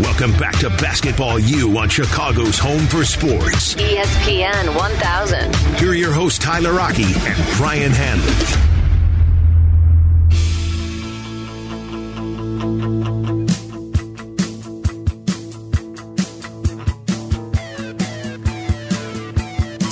[0.00, 3.74] Welcome back to Basketball U on Chicago's Home for Sports.
[3.74, 5.54] ESPN 1000.
[5.78, 8.62] Here are your hosts, Tyler Rocky and Brian Hanley.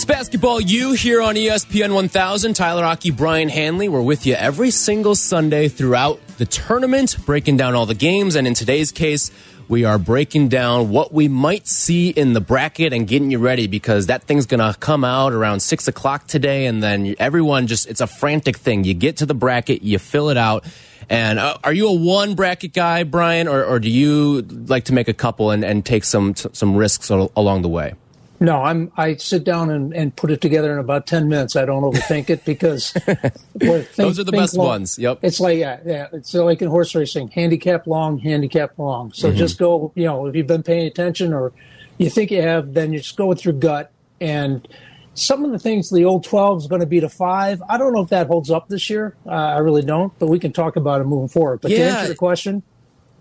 [0.06, 2.54] Basketball U here on ESPN 1000.
[2.54, 3.88] Tyler Rocky, Brian Hanley.
[3.88, 8.34] We're with you every single Sunday throughout the tournament, breaking down all the games.
[8.34, 9.30] And in today's case,
[9.68, 13.66] we are breaking down what we might see in the bracket and getting you ready
[13.66, 16.64] because that thing's going to come out around six o'clock today.
[16.64, 18.84] And then everyone just, it's a frantic thing.
[18.84, 20.64] You get to the bracket, you fill it out.
[21.10, 24.94] And uh, are you a one bracket guy, Brian, or, or do you like to
[24.94, 27.94] make a couple and, and take some some risks along the way?
[28.42, 28.90] No, I'm.
[28.96, 31.56] I sit down and, and put it together in about ten minutes.
[31.56, 32.90] I don't overthink it because
[33.58, 34.66] think, those are the best long.
[34.66, 34.98] ones.
[34.98, 35.18] Yep.
[35.20, 36.08] It's like yeah, yeah.
[36.14, 39.12] It's like in horse racing: handicap long, handicap long.
[39.12, 39.36] So mm-hmm.
[39.36, 39.92] just go.
[39.94, 41.52] You know, if you've been paying attention or
[41.98, 43.92] you think you have, then you just go with your gut.
[44.22, 44.66] And
[45.12, 47.62] some of the things the old twelve is going to be to five.
[47.68, 49.16] I don't know if that holds up this year.
[49.26, 50.18] Uh, I really don't.
[50.18, 51.60] But we can talk about it moving forward.
[51.60, 51.76] But yeah.
[51.76, 52.62] to answer the question,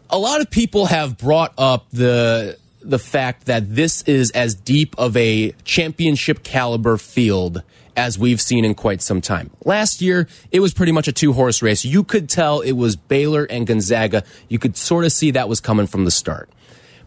[0.10, 4.96] A lot of people have brought up the the fact that this is as deep
[4.98, 7.64] of a championship caliber field
[7.96, 9.50] as we've seen in quite some time.
[9.66, 11.84] Last year, it was pretty much a two horse race.
[11.84, 14.24] You could tell it was Baylor and Gonzaga.
[14.48, 16.50] You could sort of see that was coming from the start.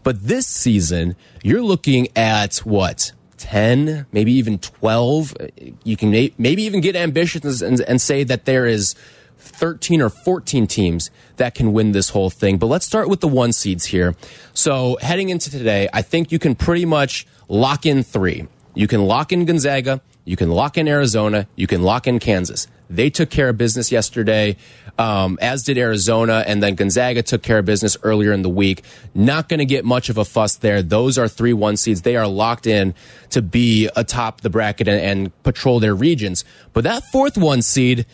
[0.03, 3.13] But this season, you're looking at what?
[3.37, 5.35] 10, maybe even 12.
[5.83, 8.93] You can maybe even get ambitious and, and say that there is
[9.41, 12.57] 13 or 14 teams that can win this whole thing.
[12.57, 14.15] But let's start with the one seeds here.
[14.53, 18.47] So heading into today, I think you can pretty much lock in three.
[18.73, 20.01] You can lock in Gonzaga.
[20.23, 21.47] You can lock in Arizona.
[21.55, 22.67] You can lock in Kansas.
[22.89, 24.57] They took care of business yesterday,
[24.97, 28.83] um, as did Arizona, and then Gonzaga took care of business earlier in the week.
[29.15, 30.83] Not going to get much of a fuss there.
[30.83, 32.01] Those are three one seeds.
[32.01, 32.93] They are locked in
[33.29, 36.43] to be atop the bracket and, and patrol their regions.
[36.73, 38.05] But that fourth one seed,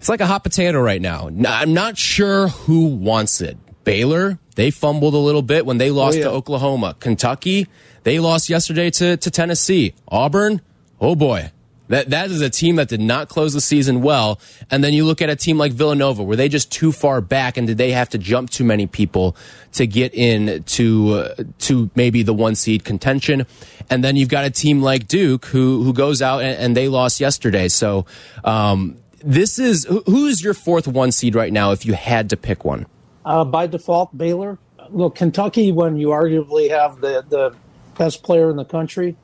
[0.00, 1.28] it's like a hot potato right now.
[1.46, 3.58] I'm not sure who wants it.
[3.84, 6.24] Baylor, they fumbled a little bit when they lost oh, yeah.
[6.24, 6.96] to Oklahoma.
[6.98, 7.66] Kentucky,
[8.04, 9.92] they lost yesterday to, to Tennessee.
[10.08, 10.62] Auburn,
[11.02, 11.50] oh boy.
[11.88, 14.40] That, that is a team that did not close the season well.
[14.70, 16.22] And then you look at a team like Villanova.
[16.22, 19.36] Were they just too far back and did they have to jump too many people
[19.72, 23.44] to get in to, uh, to maybe the one seed contention?
[23.90, 26.86] And then you've got a team like Duke who, who goes out and, and they
[26.88, 27.66] lost yesterday.
[27.66, 28.06] So,
[28.44, 32.64] um, this is who's your fourth one seed right now if you had to pick
[32.64, 32.86] one?
[33.24, 34.58] Uh, by default, Baylor.
[34.90, 37.54] Look, Kentucky, when you arguably have the, the
[37.96, 39.16] best player in the country,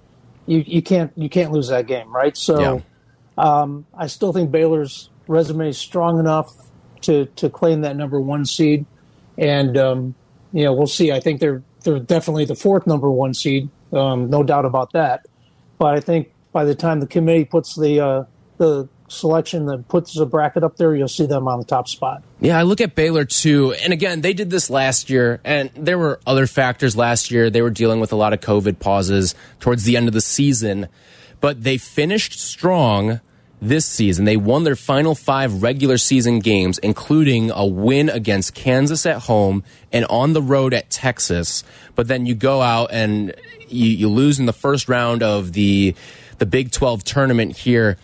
[0.47, 2.37] you, you can't you can't lose that game, right?
[2.37, 2.81] So, yeah.
[3.39, 6.55] um, I still think Baylor's resume is strong enough
[7.03, 8.87] to to claim that number one seed,
[9.39, 10.15] and um,
[10.53, 11.11] you know we'll see.
[11.11, 15.27] I think they're they're definitely the fourth number one seed, um, no doubt about that.
[15.79, 18.25] But I think by the time the committee puts the uh,
[18.59, 22.23] the selection that puts a bracket up there, you'll see them on the top spot.
[22.41, 23.73] Yeah, I look at Baylor too.
[23.75, 27.51] And again, they did this last year, and there were other factors last year.
[27.51, 30.89] They were dealing with a lot of COVID pauses towards the end of the season,
[31.41, 33.21] but they finished strong
[33.61, 34.25] this season.
[34.25, 39.65] They won their final five regular season games, including a win against Kansas at home
[39.93, 41.65] and on the road at Texas.
[41.95, 43.35] But then you go out and
[43.69, 45.95] you, you lose in the first round of the
[46.39, 47.97] the Big 12 tournament here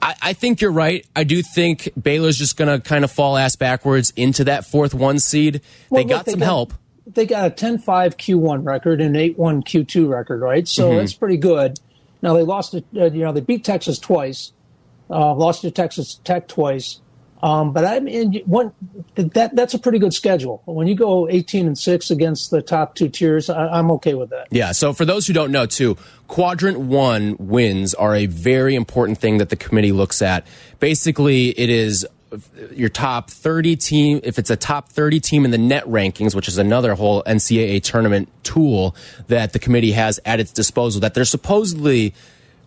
[0.00, 1.06] I, I, think you're right.
[1.14, 4.94] I do think Baylor's just going to kind of fall ass backwards into that fourth
[4.94, 5.60] one seed.
[5.90, 6.74] Well, they got they some got, help.
[7.06, 10.68] They got a 10 5 Q1 record and 8 1 Q2 record, right?
[10.68, 10.98] So mm -hmm.
[10.98, 11.80] that's pretty good.
[12.22, 14.52] Now they lost, to, uh, you know, they beat Texas twice,
[15.10, 17.00] uh, lost to Texas Tech twice.
[17.42, 18.72] Um, but I'm in one,
[19.14, 20.62] that that's a pretty good schedule.
[20.64, 24.30] When you go 18 and six against the top two tiers, I, am okay with
[24.30, 24.48] that.
[24.50, 24.72] Yeah.
[24.72, 25.96] So for those who don't know, too,
[26.26, 30.46] quadrant one wins are a very important thing that the committee looks at.
[30.80, 32.06] Basically, it is
[32.72, 36.48] your top 30 team, if it's a top 30 team in the net rankings, which
[36.48, 38.94] is another whole NCAA tournament tool
[39.28, 42.14] that the committee has at its disposal, that they're supposedly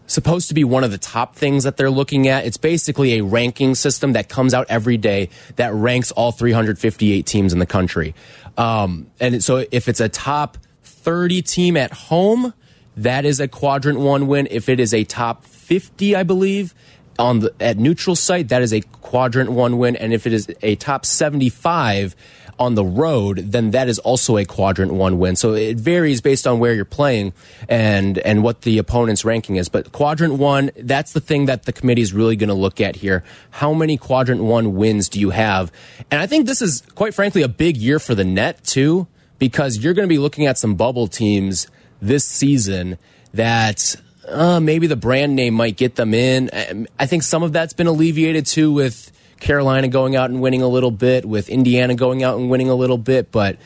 [0.08, 2.46] supposed to be one of the top things that they're looking at.
[2.46, 7.54] It's basically a ranking system that comes out every day that ranks all 358 teams
[7.54, 8.14] in the country.
[8.58, 12.54] Um, and so if it's a top 30 team at home,
[12.98, 14.48] that is a quadrant one win.
[14.52, 16.76] If it is a top 50, I believe,
[17.18, 19.96] on the at neutral site, that is a quadrant one win.
[19.96, 22.16] And if it is a top 75
[22.60, 25.36] on the road, then that is also a quadrant one win.
[25.36, 27.34] So it varies based on where you're playing
[27.68, 29.70] and and what the opponent's ranking is.
[29.70, 32.98] But quadrant one, that's the thing that the committee is really going to look at
[32.98, 33.24] here.
[33.52, 35.72] How many quadrant one wins do you have?
[36.10, 39.08] And I think this is quite frankly a big year for the net too,
[39.40, 41.68] because you're going to be looking at some bubble teams
[42.02, 42.98] this season
[43.34, 43.96] that
[44.28, 46.88] uh, maybe the brand name might get them in.
[47.00, 50.68] I think some of that's been alleviated too with Carolina going out and winning a
[50.68, 53.32] little bit, with Indiana going out and winning a little bit.
[53.32, 53.58] But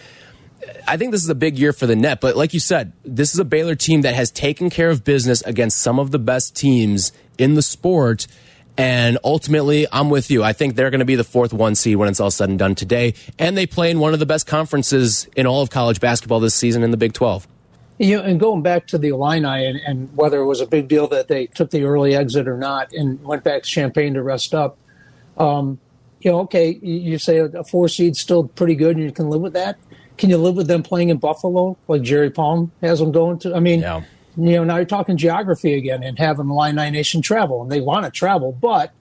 [0.88, 2.22] I think this is a big year for the net.
[2.22, 5.42] But like you said, this is a Baylor team that has taken care of business
[5.44, 8.25] against some of the best teams in the sport.
[8.77, 10.44] And ultimately, I'm with you.
[10.44, 12.60] I think they're going to be the fourth one seed when it's all said and
[12.60, 13.13] done today.
[13.39, 16.56] And they play in one of the best conferences in all of college basketball this
[16.56, 17.48] season in the Big 12.
[17.98, 20.89] You know, and going back to the Illini and, and, whether it was a big
[20.89, 24.22] deal that they took the early exit or not and went back to Champaign to
[24.24, 24.77] rest up,
[25.38, 25.80] um,
[26.22, 29.42] you know, okay, you say a four seed's still pretty good, and you can live
[29.42, 29.78] with that.
[30.18, 33.54] Can you live with them playing in Buffalo like Jerry Palm has them going to?
[33.54, 34.02] I mean, yeah.
[34.38, 38.06] you know, now you're talking geography again and having Illini Nation travel, and they want
[38.06, 38.94] to travel, but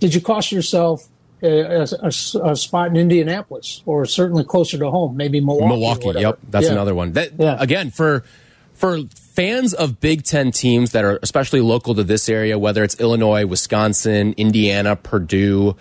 [0.00, 1.08] did you cost yourself
[1.42, 2.08] a, a,
[2.42, 5.68] a, spot in Indianapolis or certainly closer to home, maybe Milwaukee?
[5.68, 6.72] Milwaukee, yep, that's yeah.
[6.72, 7.12] another one.
[7.12, 7.56] That yeah.
[7.58, 8.24] again for
[8.76, 13.00] for fans of Big Ten teams that are especially local to this area, whether it's
[13.00, 15.76] Illinois, Wisconsin, Indiana, Purdue,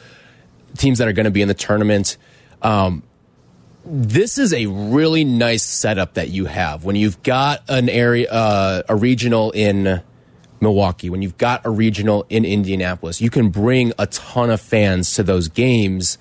[0.77, 2.17] teams that are going to be in the tournament.
[2.61, 3.03] Um,
[3.85, 8.81] this is a really nice setup that you have when you've got an area, uh,
[8.89, 10.01] a regional in
[10.59, 13.21] Milwaukee, when you've got a regional in Indianapolis.
[13.21, 16.17] You can bring a ton of fans to those games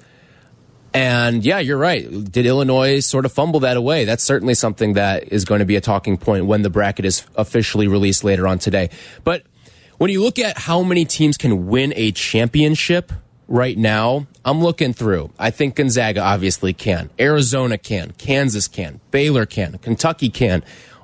[0.95, 2.09] and yeah, you're right.
[2.09, 4.05] Did Illinois sort of fumble that away?
[4.05, 7.27] That's certainly something that is going to be a talking point when the bracket is
[7.35, 8.91] officially released later on today.
[9.25, 9.43] But
[9.99, 13.13] when you look at how many teams can win a championship
[13.49, 15.33] right now, I'm looking through.
[15.37, 17.11] I think Gonzaga obviously can.
[17.19, 18.13] Arizona can.
[18.13, 19.01] Kansas can.
[19.11, 19.79] Baylor can.
[19.79, 20.63] Kentucky can.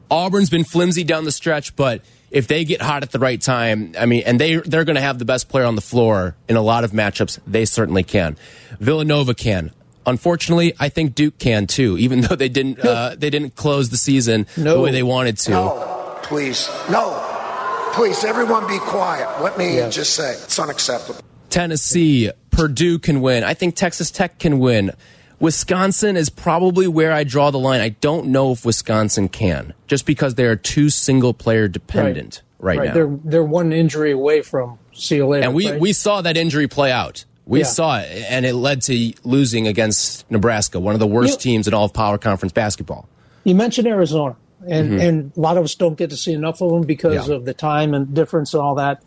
[0.08, 3.94] Auburn's been flimsy down the stretch, but if they get hot at the right time,
[3.98, 6.56] I mean, and they they're going to have the best player on the floor in
[6.56, 7.40] a lot of matchups.
[7.46, 8.36] They certainly can.
[8.78, 9.72] Villanova can.
[10.06, 13.96] Unfortunately, I think Duke can too, even though they didn't uh, they didn't close the
[13.96, 14.74] season no.
[14.74, 15.50] the way they wanted to.
[15.50, 19.42] No, please, no, please, everyone, be quiet.
[19.42, 19.94] Let me yes.
[19.94, 21.20] just say it's unacceptable.
[21.50, 23.44] Tennessee, Purdue can win.
[23.44, 24.92] I think Texas Tech can win.
[25.40, 27.80] Wisconsin is probably where I draw the line.
[27.80, 32.76] I don't know if Wisconsin can, just because they are too single player dependent right,
[32.76, 32.88] right, right.
[32.88, 32.94] now.
[32.94, 35.46] They're they're one injury away from see you later.
[35.46, 35.80] And we right?
[35.80, 37.24] we saw that injury play out.
[37.50, 37.64] We yeah.
[37.64, 41.66] saw it, and it led to losing against Nebraska, one of the worst you, teams
[41.66, 43.08] in all of Power Conference basketball.
[43.42, 44.36] You mentioned Arizona,
[44.68, 45.00] and, mm-hmm.
[45.00, 47.34] and a lot of us don't get to see enough of them because yeah.
[47.34, 49.02] of the time and difference and all that.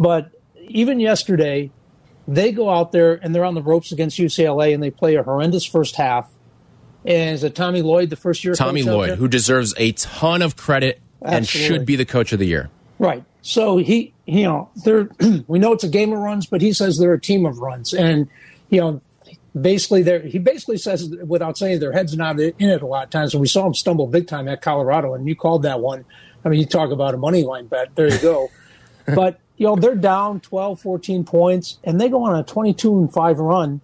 [0.00, 1.70] But even yesterday,
[2.26, 5.22] they go out there and they're on the ropes against UCLA, and they play a
[5.22, 6.28] horrendous first half.
[7.04, 8.54] And is it Tommy Lloyd, the first year?
[8.54, 11.36] Tommy Lloyd, who deserves a ton of credit Absolutely.
[11.36, 12.68] and should be the coach of the year.
[12.98, 13.22] Right.
[13.46, 15.08] So he, you know, they're
[15.46, 17.94] we know it's a game of runs, but he says they're a team of runs,
[17.94, 18.28] and
[18.70, 19.00] you know,
[19.58, 23.10] basically they he basically says without saying their heads not in it a lot of
[23.10, 23.34] times.
[23.34, 26.04] And we saw him stumble big time at Colorado, and you called that one.
[26.44, 27.94] I mean, you talk about a money line bet.
[27.94, 28.48] There you go.
[29.14, 33.12] but you know, they're down 12, 14 points, and they go on a 22 and
[33.12, 33.80] five run.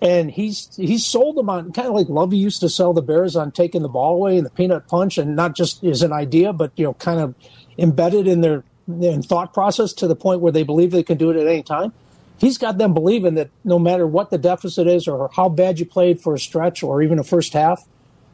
[0.00, 3.36] And he's he's sold them on kind of like Lovie used to sell the Bears
[3.36, 6.54] on taking the ball away and the peanut punch, and not just as an idea,
[6.54, 7.34] but you know, kind of
[7.76, 11.30] embedded in their and thought process to the point where they believe they can do
[11.30, 11.92] it at any time.
[12.38, 15.86] He's got them believing that no matter what the deficit is or how bad you
[15.86, 17.86] played for a stretch or even a first half,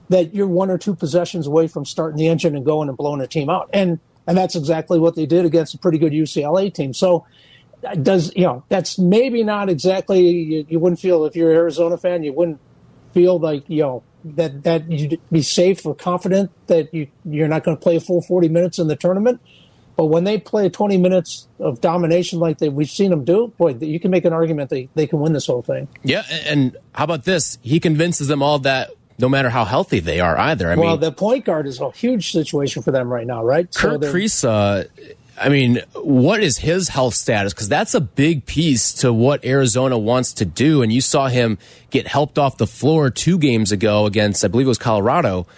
[0.09, 3.21] that you're one or two possessions away from starting the engine and going and blowing
[3.21, 3.69] a team out.
[3.73, 6.93] And and that's exactly what they did against a pretty good UCLA team.
[6.93, 7.27] So
[7.87, 11.57] uh, does you know that's maybe not exactly you, you wouldn't feel if you're an
[11.57, 12.61] Arizona fan you wouldn't
[13.13, 17.63] feel like you know that that you'd be safe or confident that you you're not
[17.63, 19.41] going to play a full 40 minutes in the tournament
[19.99, 23.75] but when they play 20 minutes of domination like they, we've seen them do, boy,
[23.81, 25.89] you can make an argument they, they can win this whole thing.
[26.05, 27.59] Yeah, and how about this?
[27.63, 30.71] He convinces them all that no matter how healthy they are either.
[30.71, 33.67] I well, mean, the point guard is a huge situation for them right now, right?
[33.75, 37.53] Kirk so Kriisa, uh, I mean, what is his health status?
[37.53, 40.81] Because that's a big piece to what Arizona wants to do.
[40.81, 41.59] And you saw him
[41.91, 45.49] get helped off the floor two games ago against, I believe it was Colorado.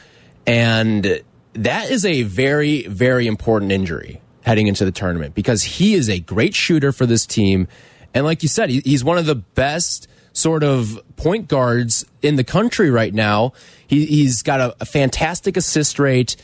[0.47, 1.21] And
[1.53, 6.19] that is a very, very important injury heading into the tournament because he is a
[6.21, 7.69] great shooter for this team.
[8.15, 12.45] And like you said, he's one of the best sort of point guards in the
[12.45, 13.53] country right now.
[13.87, 16.37] He, has got a, a fantastic assist rate,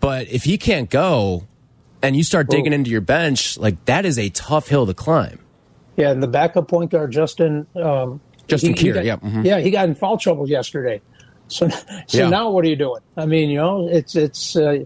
[0.00, 1.44] but if he can't go,
[2.02, 5.38] and you start digging into your bench, like that is a tough hill to climb.
[5.96, 9.44] Yeah, and the backup point guard Justin um, Justin he, he Kier, got- yeah, mhm.
[9.44, 11.00] yeah, he got in foul trouble yesterday.
[11.48, 12.30] So, so Yeah.
[12.30, 13.02] now what are you doing?
[13.14, 14.84] I mean, you know, it's it's uh,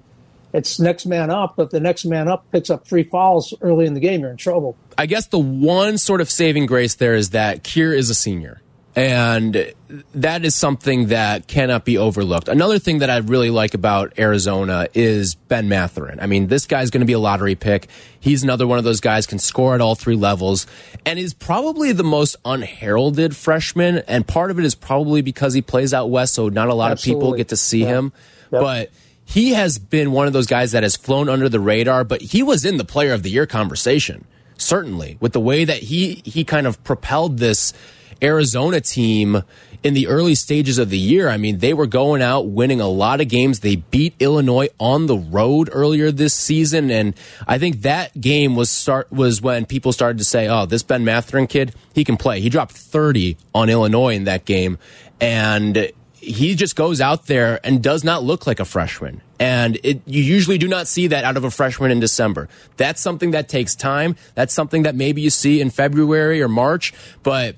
[0.52, 1.58] it's next man up.
[1.58, 4.36] If the next man up picks up three fouls early in the game, you're in
[4.36, 4.76] trouble.
[4.98, 8.60] I guess the one sort of saving grace there is that Kier is a senior.
[8.98, 9.74] And
[10.14, 12.48] that is something that cannot be overlooked.
[12.48, 16.18] Another thing that I really like about Arizona is Ben Mathurin.
[16.18, 17.88] I mean, this guy's going to be a lottery pick.
[18.18, 20.66] He's another one of those guys can score at all three levels
[21.04, 23.98] and is probably the most unheralded freshman.
[24.08, 26.90] And part of it is probably because he plays out west, so not a lot
[26.92, 27.98] of people get to see Yeah.
[27.98, 28.12] him.
[28.50, 28.62] Yep.
[28.62, 28.90] But
[29.26, 32.42] he has been one of those guys that has flown under the radar, but he
[32.42, 34.24] was in the player of the year conversation.
[34.56, 37.74] Certainly, with the way that he he kind of propelled this
[38.22, 39.42] Arizona team
[39.82, 41.28] in the early stages of the year.
[41.28, 43.60] I mean, they were going out winning a lot of games.
[43.60, 47.14] They beat Illinois on the road earlier this season, and
[47.46, 51.04] I think that game was start was when people started to say, "Oh, this Ben
[51.04, 54.78] Mathurin kid, he can play." He dropped 30 on Illinois in that game,
[55.20, 55.92] and
[56.26, 59.22] he just goes out there and does not look like a freshman.
[59.38, 62.48] And it, you usually do not see that out of a freshman in December.
[62.76, 64.16] That's something that takes time.
[64.34, 66.92] That's something that maybe you see in February or March.
[67.22, 67.56] But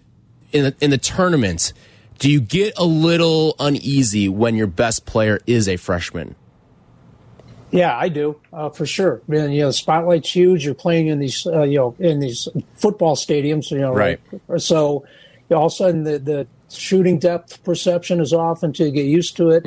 [0.52, 1.72] in the, in the tournament,
[2.18, 6.34] do you get a little uneasy when your best player is a freshman?
[7.70, 9.20] Yeah, I do uh, for sure.
[9.28, 10.64] I mean, you know, the spotlight's huge.
[10.64, 13.70] You're playing in these, uh, you know, in these football stadiums.
[13.70, 14.20] You know, Right.
[14.56, 15.04] So
[15.50, 19.36] all of a sudden, the the shooting depth perception is off until you get used
[19.36, 19.64] to it.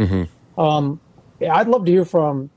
[0.58, 1.00] Um,
[1.39, 2.50] yeah, I'd love to hear from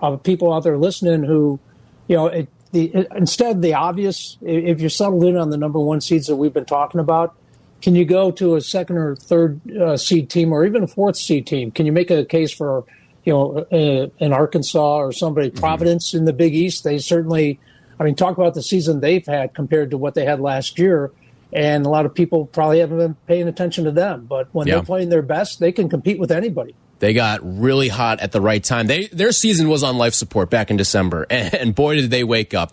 [0.00, 1.60] uh, people out there listening who,
[2.08, 5.56] you know, it, the it, instead of the obvious, if you're settled in on the
[5.56, 7.36] number one seeds that we've been talking about,
[7.82, 11.16] can you go to a second or third uh, seed team or even a fourth
[11.16, 11.70] seed team?
[11.70, 12.84] Can you make a case for,
[13.24, 16.84] you know, uh, an Arkansas or somebody, Providence in the Big East?
[16.84, 17.60] They certainly,
[18.00, 21.10] I mean, talk about the season they've had compared to what they had last year.
[21.52, 24.26] And a lot of people probably haven't been paying attention to them.
[24.28, 24.76] But when Yeah.
[24.76, 26.74] they're playing their best, they can compete with anybody.
[26.98, 28.86] They got really hot at the right time.
[28.86, 32.22] They their season was on life support back in December, and, and boy did they
[32.22, 32.72] wake up.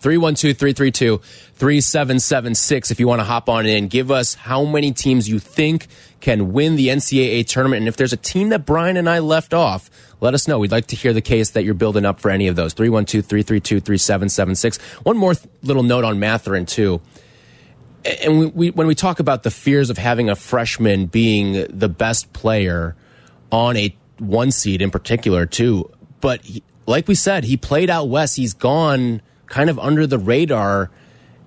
[1.58, 3.88] 312-332-3776 if you want to hop on in.
[3.88, 5.88] Give us how many teams you think
[6.20, 9.52] can win the NCAA tournament and if there's a team that Brian and I left
[9.54, 10.58] off, let us know.
[10.60, 12.72] We'd like to hear the case that you're building up for any of those.
[12.74, 14.78] 312-332-3776.
[15.04, 17.00] One more th- little note on Mathurin too
[18.04, 21.88] and we, we, when we talk about the fears of having a freshman being the
[21.88, 22.96] best player
[23.52, 25.90] on a one seed in particular too,
[26.20, 28.36] but he, like we said, he played out west.
[28.36, 30.90] He's gone kind of under the radar.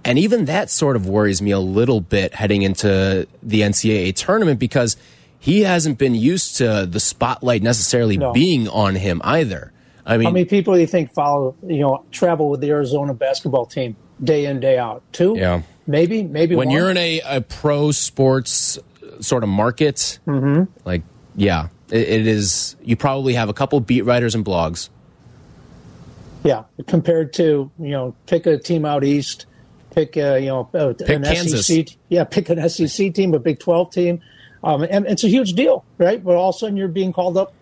[0.06, 4.60] And even that sort of worries me a little bit heading into the NCAA tournament
[4.60, 4.98] because
[5.40, 8.32] he hasn't been used to the spotlight necessarily No.
[8.32, 9.72] being on him either.
[10.06, 13.14] I mean, How many people do you think follow, you know, travel with the Arizona
[13.14, 15.04] basketball team day in, day out?
[15.12, 15.36] Two?
[15.38, 15.62] Yeah.
[15.86, 16.78] Maybe, maybe when one?
[16.78, 18.80] you're in a, a pro sports
[19.20, 20.20] sort of market,
[20.86, 21.04] like
[21.36, 22.76] yeah, it, it is.
[22.82, 24.90] You probably have a couple beat writers and blogs.
[26.44, 29.46] Yeah, compared to you know, pick a team out east,
[29.92, 31.68] pick a, you know uh, an Kansas.
[31.68, 34.22] SEC, yeah, pick an SEC team, a Big Twelve team,
[34.64, 36.24] um, and it's a huge deal, right?
[36.24, 37.54] But all of a sudden you're being called up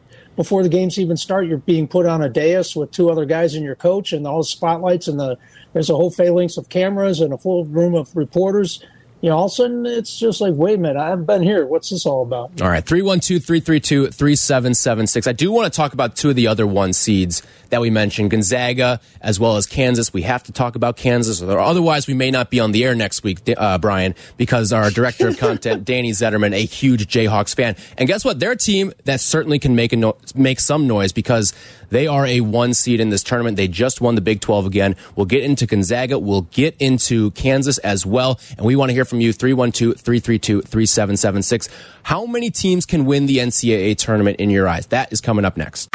[0.41, 1.45] before the games even start.
[1.45, 4.39] You're being put on a dais with two other guys and your coach, and all
[4.39, 5.37] the spotlights, and the
[5.73, 8.83] there's a whole phalanx of cameras and a full room of reporters.
[9.21, 11.43] You know, all of a sudden it's just like, wait a minute, I haven't been
[11.43, 11.65] here.
[11.65, 12.59] What's this all about?
[12.59, 15.27] All right, 312 332 3776.
[15.27, 18.31] I do want to talk about two of the other one seeds that we mentioned
[18.31, 20.11] Gonzaga as well as Kansas.
[20.11, 22.95] We have to talk about Kansas, or otherwise, we may not be on the air
[22.95, 27.75] next week, uh, Brian, because our director of content, Danny Zetterman, a huge Jayhawks fan.
[27.99, 28.39] And guess what?
[28.39, 31.53] They're a team that certainly can make, a no- make some noise because
[31.91, 33.57] they are a one seed in this tournament.
[33.57, 34.95] They just won the Big 12 again.
[35.15, 36.17] We'll get into Gonzaga.
[36.17, 38.39] We'll get into Kansas as well.
[38.57, 41.69] And we want to hear from you 312 332 3776.
[42.03, 44.87] How many teams can win the NCAA tournament in your eyes?
[44.87, 45.89] That is coming up next.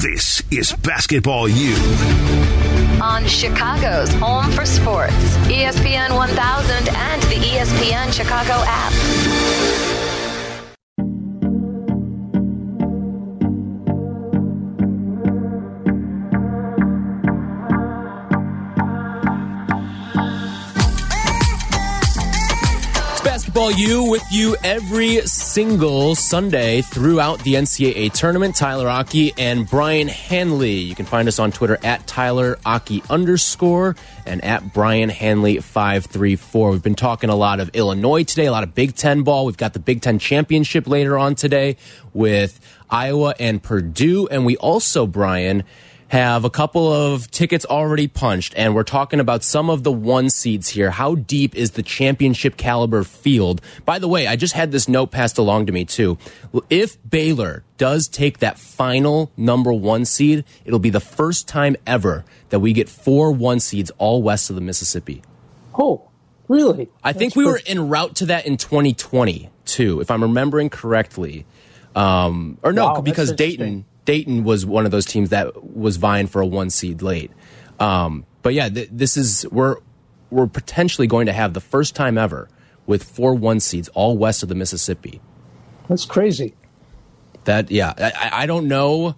[0.00, 1.74] This is Basketball U.
[3.02, 5.14] On Chicago's Home for Sports,
[5.48, 9.89] ESPN 1000 and the ESPN Chicago app.
[23.60, 28.56] Basketball U with you every single Sunday throughout the NCAA tournament.
[28.56, 30.76] Tyler Aki and Brian Hanley.
[30.76, 36.70] You can find us on Twitter at Tyler Aki underscore and at Brian Hanley 534.
[36.70, 39.44] We've been talking a lot of Illinois today, a lot of Big Ten ball.
[39.44, 41.76] We've got the Big Ten championship later on today
[42.14, 44.26] with Iowa and Purdue.
[44.28, 45.64] And we also, Brian,
[46.10, 50.28] have a couple of tickets already punched, and we're talking about some of the one
[50.28, 50.90] seeds here.
[50.90, 53.60] How deep is the championship caliber field?
[53.84, 56.18] By the way, I just had this note passed along to me too.
[56.68, 62.24] If Baylor does take that final number one seed, it'll be the first time ever
[62.48, 65.22] that we get four one seeds all west of the Mississippi.
[65.78, 66.08] Oh,
[66.48, 66.88] really?
[67.04, 71.46] I think we were en route to that in 2020 too, if I'm remembering correctly.
[71.94, 76.26] Um, or no, Wow, because Dayton Dayton was one of those teams that was vying
[76.26, 77.30] for a one seed late.
[77.78, 79.76] Um, but yeah, th this is we're
[80.30, 82.48] we're potentially going to have the first time ever
[82.86, 85.20] with four one seeds all west of the Mississippi.
[85.88, 86.54] That's crazy.
[87.44, 89.16] That yeah, I, I don't know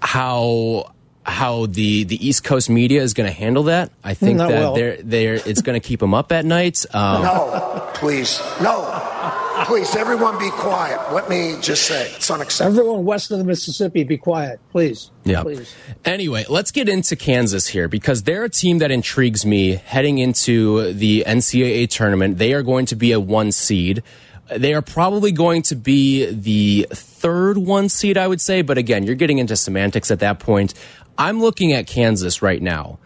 [0.00, 0.92] how
[1.24, 3.90] how the the East Coast media is going to handle that.
[4.02, 4.74] I think Not that well.
[4.74, 6.84] they're they're it's going to keep them up at night.
[6.94, 8.40] Um, No, please.
[8.60, 9.03] No.
[9.66, 11.12] Please, everyone be quiet.
[11.12, 12.80] Let me just say it's unacceptable.
[12.80, 15.10] Everyone west of the Mississippi, be quiet, please.
[15.24, 15.42] Yeah.
[15.42, 15.74] Please.
[16.04, 20.92] Anyway, let's get into Kansas here because they're a team that intrigues me heading into
[20.92, 22.38] the NCAA tournament.
[22.38, 24.02] They are going to be a one seed.
[24.54, 28.62] They are probably going to be the third one seed, I would say.
[28.62, 30.74] But again, you're getting into semantics at that point.
[31.16, 32.98] I'm looking at Kansas right now.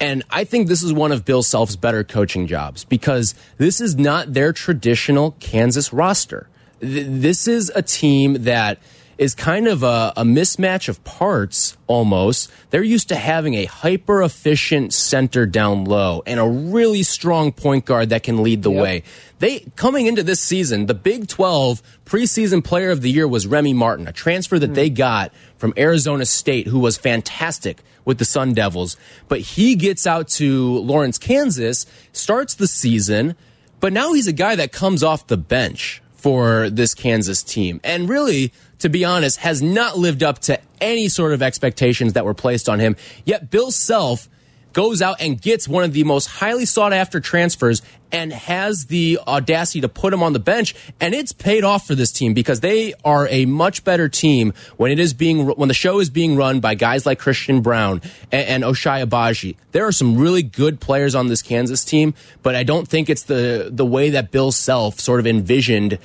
[0.00, 3.96] And I think this is one of Bill Self's better coaching jobs because this is
[3.96, 6.48] not their traditional Kansas roster.
[6.80, 8.78] Th- This is a team that
[9.18, 12.50] is kind of a, a mismatch of parts almost.
[12.70, 17.84] They're used to having a hyper efficient center down low and a really strong point
[17.84, 19.02] guard that can lead the way.
[19.38, 23.74] They coming into this season, the Big 12 preseason player of the year was Remy
[23.74, 24.74] Martin, a transfer that hmm.
[24.74, 28.96] they got from Arizona State who was fantastic with the Sun Devils.
[29.28, 33.36] But he gets out to Lawrence, Kansas, starts the season,
[33.80, 37.82] but now he's a guy that comes off the bench for this Kansas team.
[37.84, 38.50] And really,
[38.84, 42.68] to be honest, has not lived up to any sort of expectations that were placed
[42.68, 42.96] on him.
[43.24, 44.28] Yet Bill Self
[44.74, 47.80] goes out and gets one of the most highly sought after transfers
[48.12, 51.94] and has the audacity to put him on the bench and it's paid off for
[51.94, 55.74] this team because they are a much better team when it is being when the
[55.74, 59.56] show is being run by guys like Christian Braun and, and Ochai Agbaji.
[59.72, 63.22] There are some really good players on this Kansas team, but I don't think it's
[63.22, 65.98] the the way that Bill Self sort of envisioned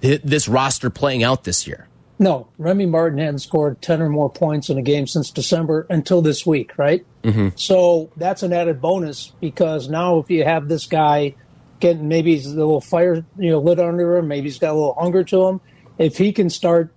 [0.00, 1.88] this roster playing out this year.
[2.22, 6.22] No, Remy Martin hadn't scored 10 or more points in a game since December until
[6.22, 7.04] this week, right?
[7.24, 7.48] Mm-hmm.
[7.56, 11.34] So that's an added bonus because now if you have this guy
[11.80, 14.74] getting maybe he's a little fire you know lit under him, maybe he's got a
[14.74, 15.60] little hunger to him.
[15.98, 16.94] If he can start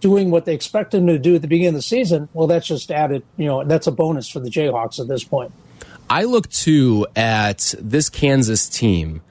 [0.00, 2.66] doing what they expect him to do at the beginning of the season, well, that's
[2.66, 3.22] just added.
[3.36, 5.52] You know, that's a bonus for the Jayhawks at this point.
[6.10, 9.22] I look too at this Kansas team.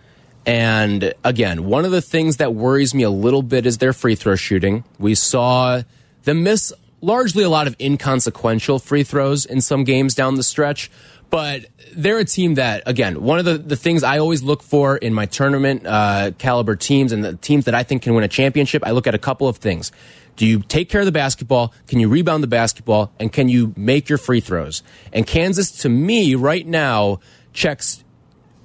[0.45, 4.15] And again, one of the things that worries me a little bit is their free
[4.15, 4.83] throw shooting.
[4.99, 5.83] We saw
[6.23, 10.89] them miss largely a lot of inconsequential free throws in some games down the stretch.
[11.29, 14.97] But they're a team that, again, one of the, the things I always look for
[14.97, 18.27] in my tournament uh, caliber teams and the teams that I think can win a
[18.27, 19.91] championship, I look at a couple of things.
[20.35, 21.73] Do you take care of the basketball?
[21.87, 23.11] Can you rebound the basketball?
[23.19, 24.83] And can you make your free throws?
[25.11, 27.19] And Kansas, to me, right now,
[27.51, 28.03] checks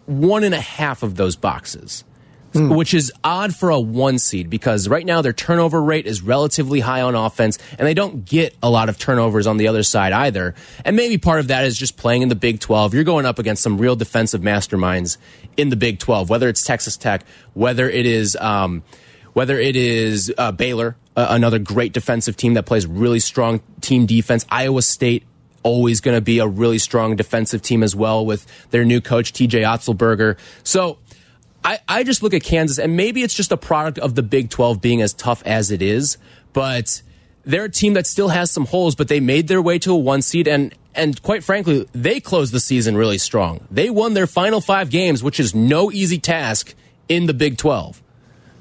[0.09, 2.03] one and a half of those boxes,
[2.55, 6.81] which is odd for a one seed because right now their turnover rate is relatively
[6.81, 10.12] high on offense and they don't get a lot of turnovers on the other side
[10.12, 10.55] either.
[10.85, 12.94] And maybe part of that is just playing in the Big 12.
[12.94, 15.18] You're going up against some real defensive masterminds
[15.59, 18.83] in the Big 12, whether it's Texas Tech, whether it is, um,
[19.35, 24.07] whether it is uh, Baylor, uh, another great defensive team that plays really strong team
[24.07, 25.25] defense, Iowa State,
[25.62, 29.33] always going to be a really strong defensive team as well with their new coach,
[29.33, 30.38] TJ Otzelberger.
[30.62, 30.99] So
[31.64, 34.51] I, I just look at Kansas, and maybe it's just a product of the Big
[34.51, 36.18] 12 being as tough as it is,
[36.53, 37.03] but
[37.44, 39.97] they're a team that still has some holes, but they made their way to a
[39.97, 43.66] one seed, and, and quite frankly, they closed the season really strong.
[43.71, 46.75] They won their final five games, which is no easy task
[47.09, 48.03] in the Big 12.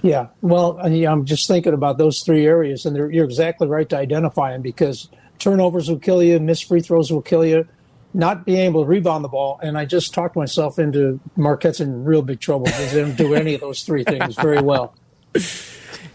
[0.02, 4.52] Yeah, well, I'm just thinking about those three areas, and you're exactly right to identify
[4.52, 7.68] them because turnovers will kill you, missed free throws will kill you,
[8.14, 9.60] not being able to rebound the ball.
[9.62, 13.34] And I just talked myself into Marquette's in real big trouble because they don't do
[13.36, 14.94] any of those three things very well.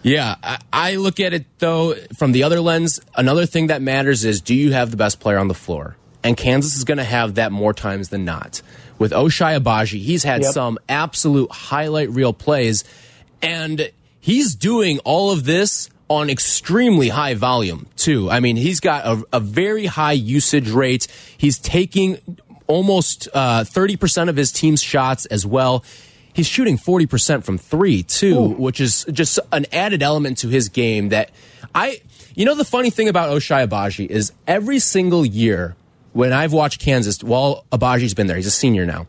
[0.05, 3.01] Yeah, I, I look at it though from the other lens.
[3.15, 5.97] Another thing that matters is do you have the best player on the floor?
[6.25, 8.63] And Kansas is going to have that more times than not.
[8.99, 10.53] With Ochai Agbaji, he's had Yep.
[10.55, 12.83] some absolute highlight reel plays,
[13.43, 18.31] and he's doing all of this on extremely high volume too.
[18.31, 21.07] I mean, he's got a, a very high usage rate.
[21.37, 22.19] He's taking
[22.67, 25.85] almost uh, thirty percent of his team's shots as well.
[26.35, 28.49] he's shooting 40% from three, too, Ooh.
[28.49, 31.31] which is just an added element to his game that
[31.75, 32.01] I,
[32.35, 35.77] you know, the funny thing about Ochai Agbaji is every single year
[36.15, 39.07] when I've watched Kansas, while Agbaji's been there, he's a senior now,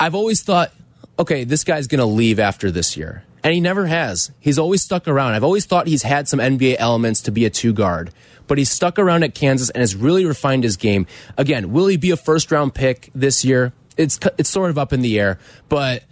[0.00, 0.72] I've always thought,
[1.18, 3.24] okay, this guy's going to leave after this year.
[3.42, 4.30] And he never has.
[4.40, 5.34] He's always stuck around.
[5.34, 8.10] I've always thought he's had some NBA elements to be a two guard,
[8.46, 11.06] but he's stuck around at Kansas and has really refined his game.
[11.36, 13.72] Again, will he be a first round pick this year?
[13.96, 16.04] It's, it's sort of up in the air, but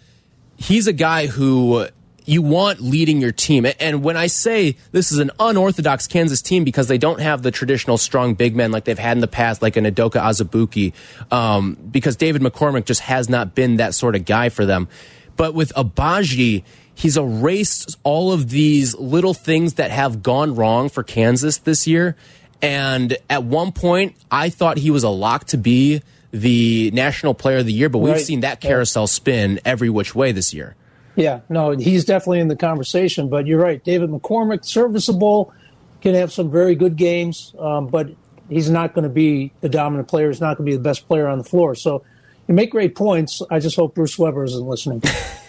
[0.57, 1.87] he's a guy who
[2.27, 3.67] you want leading your team.
[3.79, 7.53] And when I say this is an unorthodox Kansas team because they don't have the
[7.53, 10.93] traditional strong big men like they've had in the past, like an Udoka Azubuike,
[11.33, 14.89] um, because David McCormack just has not been that sort of guy for them.
[15.37, 16.65] But with Agbaji,
[16.97, 22.17] he's erased all of these little things that have gone wrong for Kansas this year.
[22.63, 27.59] And at one point, I thought he was a lock to be the National Player
[27.59, 28.21] of the Year, but we've right.
[28.21, 30.75] seen that carousel spin every which way this year.
[31.17, 33.29] Yeah, no, he's definitely in the conversation.
[33.29, 35.53] But you're right, David McCormack, serviceable,
[36.01, 38.09] can have some very good games, um, but
[38.49, 40.29] he's not going to be the dominant player.
[40.29, 41.75] He's not going to be the best player on the floor.
[41.75, 42.03] So
[42.49, 43.43] you make great points.
[43.51, 45.03] I just hope Bruce Weber isn't listening.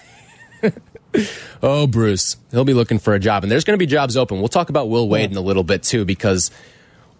[1.63, 4.39] oh, Bruce, he'll be looking for a job, and there's going to be jobs open.
[4.39, 6.51] We'll talk about Will Wade in a little bit too, because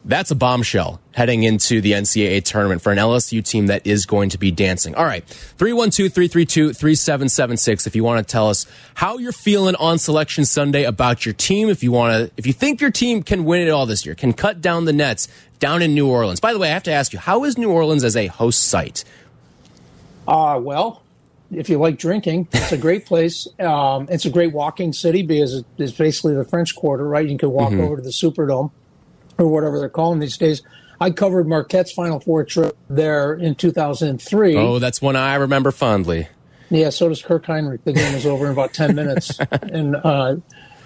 [0.06, 4.30] that's a bombshell heading into the NCAA tournament for an LSU team that is going
[4.30, 4.96] to be dancing.
[4.96, 7.88] All right, 312 332 3776.
[7.88, 11.70] If you want to tell us how you're feeling on Selection Sunday about your team,
[11.70, 14.16] if you want to, if you think your team can win it all this year,
[14.16, 15.28] can cut down the nets
[15.60, 16.40] down in New Orleans.
[16.40, 18.64] By the way, I have to ask you, how is New Orleans as a host
[18.64, 19.04] site?
[20.28, 21.02] Uh, well,
[21.52, 23.48] if you like drinking, it's a great place.
[23.60, 27.28] Um, it's a great walking city because it's basically the French Quarter, right?
[27.28, 27.86] You can walk mm -hmm.
[27.86, 28.72] over to the Superdome
[29.38, 30.62] or whatever they're calling these days.
[31.00, 34.56] I covered Marquette's Final Four trip there in 2003.
[34.56, 36.28] Oh, that's one I remember fondly.
[36.70, 37.84] Yeah, so does Kirk Hinrich.
[37.84, 39.40] The game was over in about 10 minutes.
[39.62, 40.36] and uh,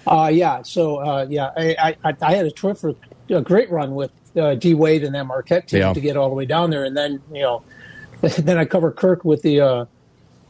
[0.06, 2.96] uh, yeah, so uh, yeah, I, I, I, had a terrific,
[3.28, 5.92] a great run with uh, D Wade and that Marquette team yeah.
[5.92, 6.84] to get all the way down there.
[6.84, 7.62] And then, you know,
[8.20, 9.84] then I covered Kirk with the uh,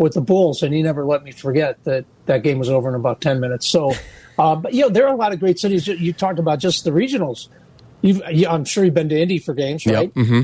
[0.03, 2.95] with the Bulls, and he never let me forget that that game was over in
[2.95, 3.67] about 10 minutes.
[3.69, 3.93] So,
[4.39, 5.87] uh, but, you know, there are a lot of great cities.
[5.87, 7.49] You talked about just the regionals.
[8.03, 10.13] You've, I'm sure you've been to Indy for games, right?
[10.15, 10.15] Yep.
[10.15, 10.41] Mm-hmm.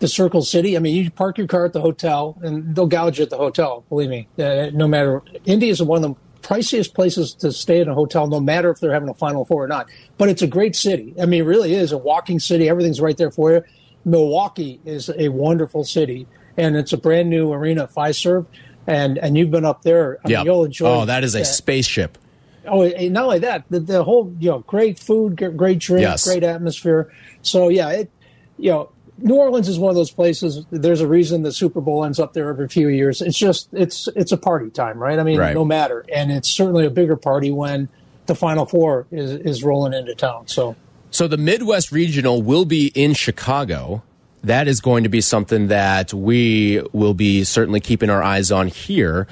[0.00, 0.76] The Circle City.
[0.76, 3.38] I mean, you park your car at the hotel, and they'll gouge you at the
[3.38, 3.84] hotel.
[3.88, 4.28] Believe me.
[4.38, 8.26] Uh, no matter Indy is one of the priciest places to stay in a hotel,
[8.26, 9.88] no matter if they're having a Final Four or not.
[10.16, 11.14] But it's a great city.
[11.20, 12.68] I mean, it really is a walking city.
[12.68, 13.62] Everything's right there for you.
[14.04, 18.46] Milwaukee is a wonderful city, and it's a brand new arena, Fiserv,
[18.90, 20.18] and and you've been up there.
[20.24, 20.38] I yep.
[20.38, 20.88] mean, you'll enjoy.
[20.88, 22.18] Oh, that is a spaceship.
[22.66, 26.26] Oh, and not only that, the, the whole you know, great food, great drink, yes.
[26.26, 27.12] great atmosphere.
[27.42, 28.10] So yeah, it
[28.58, 30.66] you know, New Orleans is one of those places.
[30.70, 33.22] There's a reason the Super Bowl ends up there every few years.
[33.22, 35.18] It's just it's it's a party time, right?
[35.18, 35.54] I mean, right.
[35.54, 37.88] no matter, and it's certainly a bigger party when
[38.26, 40.48] the Final Four is is rolling into town.
[40.48, 40.76] So,
[41.10, 44.02] so the Midwest Regional will be in Chicago.
[44.44, 48.68] That is going to be something that we will be certainly keeping our eyes on
[48.68, 49.26] here.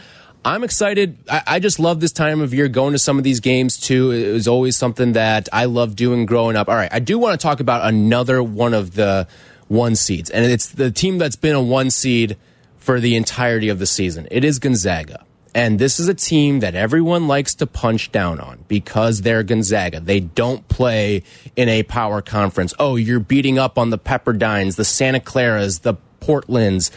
[0.45, 1.19] I'm excited.
[1.31, 4.13] I, I, just love this time of year going to some of these games too.
[4.13, 6.69] It was always something that I loved doing growing up.
[6.69, 9.27] All right, I do want to talk about another one of the
[9.67, 12.37] one seeds, and it's the team that's been a one seed
[12.77, 14.29] for the entirety of the season.
[14.31, 15.25] It is Gonzaga.
[15.55, 20.01] And this is a team that everyone likes to punch down on because they're Gonzaga.
[20.01, 21.23] They don't play
[21.57, 22.75] in a power conference.
[22.79, 26.91] Oh, you're beating up on the Pepperdines, the Santa Claras, the Portlands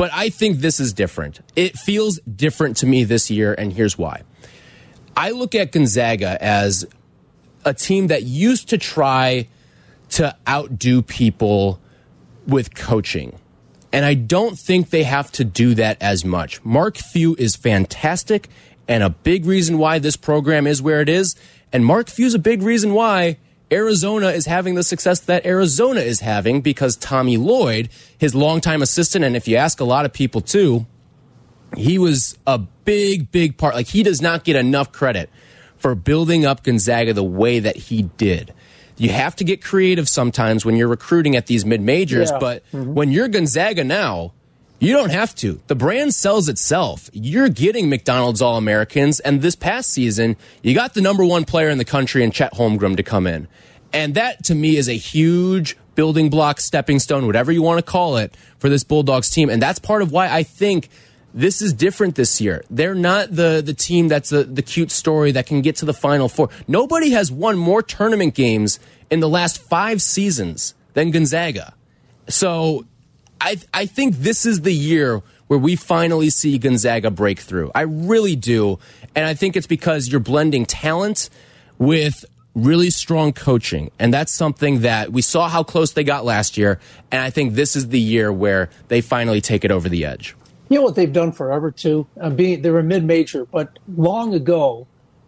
[0.00, 1.40] but I think this is different.
[1.54, 4.22] It feels different to me this year, and here's why.
[5.14, 6.86] I look at Gonzaga as
[7.66, 9.48] a team that used to try
[10.12, 11.80] to outdo people
[12.46, 13.38] with coaching.
[13.92, 16.64] And I don't think they have to do that as much.
[16.64, 18.48] Mark Few is fantastic
[18.86, 21.36] and a big reason why this program is where it is.
[21.72, 23.36] And Mark Few's a big reason why
[23.70, 29.24] Arizona is having the success that Arizona is having because Tommy Lloyd, his longtime assistant,
[29.24, 30.86] and if you ask a lot of people too,
[31.76, 33.76] he was a big, big part.
[33.76, 35.30] Like he does not get enough credit
[35.76, 38.52] for building up Gonzaga the way that he did.
[39.00, 42.38] You have to get creative sometimes when you're recruiting at these mid majors, yeah.
[42.38, 42.92] but mm -hmm.
[42.92, 44.32] when you're Gonzaga now,
[44.78, 45.60] you don't have to.
[45.66, 47.10] The brand sells itself.
[47.12, 51.70] You're getting McDonald's All Americans, and this past season, you got the number one player
[51.70, 53.48] in the country in Chet Holmgren to come in.
[53.92, 57.92] And that to me is a huge building block, stepping stone, whatever you want to
[57.92, 59.50] call it, for this Bulldogs team.
[59.50, 60.88] And that's part of why I think
[61.32, 62.64] this is different this year.
[62.70, 65.94] They're not the the team that's the, the cute story that can get to the
[65.94, 66.50] final four.
[66.66, 71.74] Nobody has won more tournament games in the last five seasons than Gonzaga.
[72.28, 72.84] So
[73.40, 77.72] I I think this is the year where we finally see Gonzaga break through.
[77.74, 78.78] I really do.
[79.16, 81.28] And I think it's because you're blending talent
[81.76, 83.90] with really strong coaching.
[83.98, 86.78] And that's something that we saw how close they got last year.
[87.10, 90.36] And I think this is the year where they finally take it over the edge.
[90.70, 92.06] You know what they've done forever too.
[92.18, 94.86] Uh, being they were mid major, but long ago,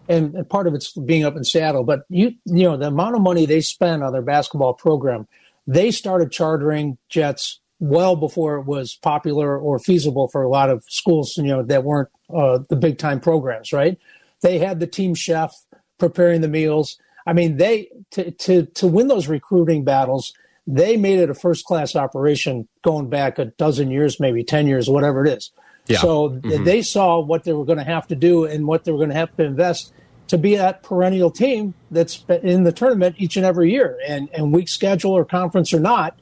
[0.09, 1.83] and, and, part of it's being up in Seattle.
[1.83, 5.27] But you you know the amount of money they spend on their basketball program,
[5.67, 10.85] they started chartering jets well before it was popular or feasible for a lot of
[10.89, 11.37] schools.
[11.37, 13.99] You know that weren't uh, the big time programs, right?
[14.43, 15.53] They had the team chef
[15.99, 16.99] preparing the meals.
[17.27, 20.35] I mean, they to to to win those recruiting battles
[20.67, 24.89] they made it a first class operation going back a dozen years, maybe 10 years,
[24.89, 25.51] whatever it is.
[25.87, 25.99] Yeah.
[25.99, 26.65] So mm-hmm.
[26.65, 29.11] they saw what they were going to have to do and what they were going
[29.11, 29.93] to have to invest
[30.29, 33.99] to be that perennial team that's in the tournament each and every year.
[34.07, 36.19] And, and weak schedule or conference or not,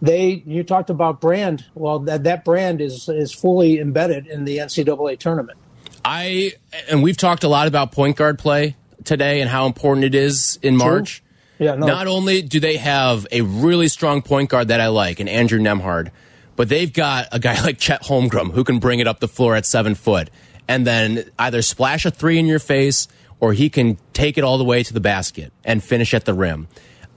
[0.00, 1.64] they you talked about brand.
[1.74, 5.58] Well, that, that brand is is fully embedded in the NCAA tournament.
[6.04, 6.54] I
[6.90, 8.74] and we've talked a lot about point guard play
[9.04, 11.18] today and how important it is in March.
[11.18, 11.28] True.
[11.62, 11.86] Yeah, no.
[11.86, 15.60] Not only do they have a really strong point guard that I like, and Andrew
[15.60, 16.10] Nembhard,
[16.56, 19.54] but they've got a guy like Chet Holmgren who can bring it up the floor
[19.54, 20.30] at seven foot
[20.68, 23.08] and then either splash a three in your face
[23.40, 26.34] or he can take it all the way to the basket and finish at the
[26.34, 26.68] rim.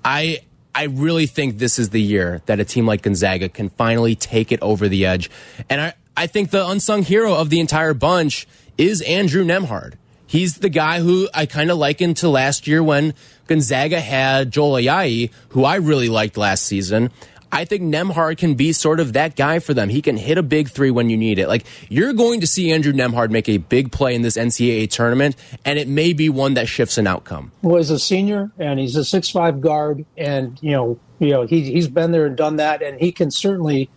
[0.04, 0.40] I
[0.74, 4.52] I really think this is the year that a team like Gonzaga can finally take
[4.52, 5.30] it over the edge.
[5.70, 8.46] And I, I think the unsung hero of the entire bunch
[8.78, 9.94] is Andrew Nembhard.
[10.28, 13.14] He's the guy who I kind of liken to last year when
[13.48, 17.12] Gonzaga had Joel Ayayi, who I really liked last season.
[17.52, 19.88] I think Nembhard can be sort of that guy for them.
[19.88, 21.48] He can hit a big three when you need it.
[21.48, 25.36] Like you're going to see Andrew Nembhard make a big play in this NCAA tournament,
[25.64, 27.52] and it may be one that shifts an outcome.
[27.62, 31.44] Well, he's a senior and he's a six five guard, and you know, you know,
[31.44, 33.90] he he's been there and done that, and he can certainly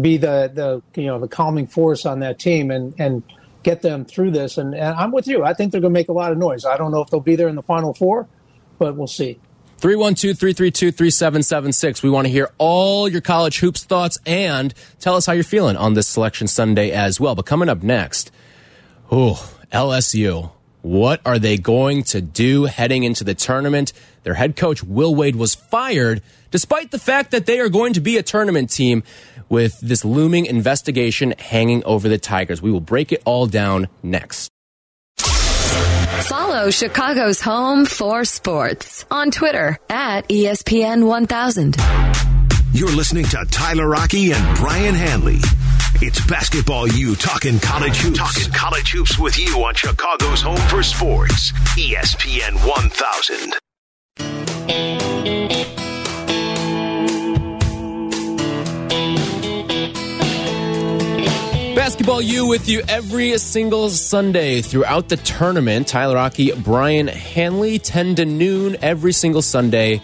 [0.00, 3.22] be the the you know the calming force on that team and and
[3.62, 4.58] get them through this.
[4.58, 5.44] And, and I'm with you.
[5.44, 6.64] I think they're going to make a lot of noise.
[6.64, 8.28] I don't know if they'll be there in the final four,
[8.78, 9.38] but we'll see.
[9.78, 12.02] 312 332 3776.
[12.02, 15.76] We want to hear all your college hoops thoughts and tell us how you're feeling
[15.76, 17.34] on this selection Sunday as well.
[17.34, 18.30] But coming up next,
[19.10, 20.50] oh, LSU.
[20.80, 23.94] What are they going to do heading into the tournament?
[24.22, 28.00] Their head coach, Will Wade, was fired despite the fact that they are going to
[28.00, 29.02] be a tournament team
[29.48, 32.60] with this looming investigation hanging over the Tigers.
[32.60, 34.53] We will break it all down next.
[36.22, 41.76] Follow Chicago's Home for Sports on Twitter at ESPN 1000.
[42.72, 45.38] You're listening to Tyler Rocky and Brian Hanley.
[45.96, 48.18] It's Basketball U talking college hoops.
[48.18, 53.54] Talking college hoops with you on Chicago's Home for Sports, ESPN 1000.
[61.84, 65.86] Basketball U with you every single Sunday throughout the tournament.
[65.86, 70.00] Tyler Rocky, Brian Hanley, 10 to noon every single Sunday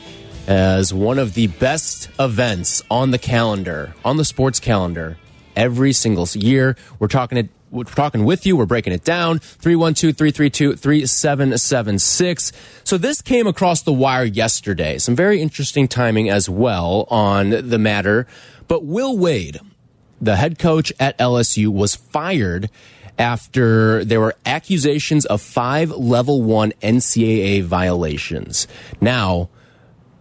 [0.47, 5.17] as one of the best events on the calendar, on the sports calendar,
[5.57, 6.77] every single year.
[6.99, 7.49] We're talking it.
[7.71, 8.59] We're talking with you.
[8.59, 9.39] We're breaking it down.
[9.39, 12.53] 312 332 3776.
[12.85, 14.99] So, this came across the wire yesterday.
[14.99, 18.27] Some very interesting timing as well on the matter.
[18.69, 19.61] But Will Wade,
[20.21, 22.71] the head coach at LSU was fired
[23.19, 28.67] after there were accusations of five level one NCAA violations.
[29.01, 29.51] Now,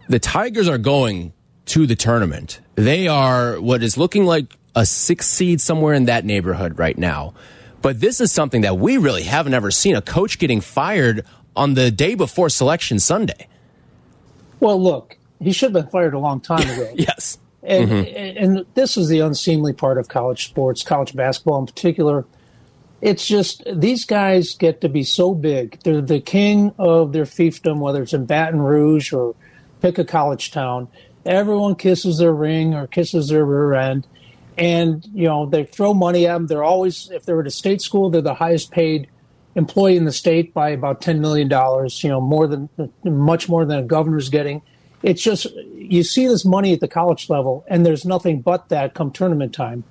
[0.08, 1.34] the Tigers are going
[1.68, 2.60] to the tournament.
[2.76, 7.34] They are what is looking like a six seed somewhere in that neighborhood right now.
[7.82, 11.76] But this is something that we really haven't ever seen a coach getting fired on
[11.76, 13.48] the day before selection Sunday.
[14.60, 16.92] Well, look, he should have been fired a long time ago.
[16.96, 17.38] yes.
[17.62, 18.38] And, mm-hmm.
[18.38, 22.26] and this is the unseemly part of college sports, college basketball in particular.
[23.02, 25.80] It's just these guys get to be so big.
[25.84, 29.36] They're the king of their fiefdom, whether it's in Baton Rouge or
[29.82, 30.90] pick a college town.
[31.26, 34.08] Everyone kisses their ring or kisses their rear end.
[34.58, 36.48] And, you know, they throw money at them.
[36.48, 39.08] They're always, if they're at a state school, they're the highest paid
[39.56, 42.70] employee in the state by about $10 million, you know, more than,
[43.04, 44.62] much more than a governor's getting
[45.04, 48.94] it's just you see this money at the college level, and there's nothing but that
[48.94, 49.84] come tournament time.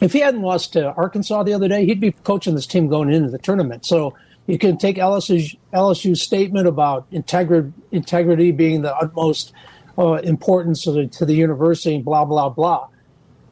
[0.00, 3.12] If he hadn't lost to Arkansas the other day, he'd be coaching this team going
[3.12, 3.84] into the tournament.
[3.84, 4.14] So
[4.46, 9.52] you can take LSU's, LSU's statement about integrity, being the utmost
[9.98, 12.88] uh, importance to the, to the university, and blah blah blah.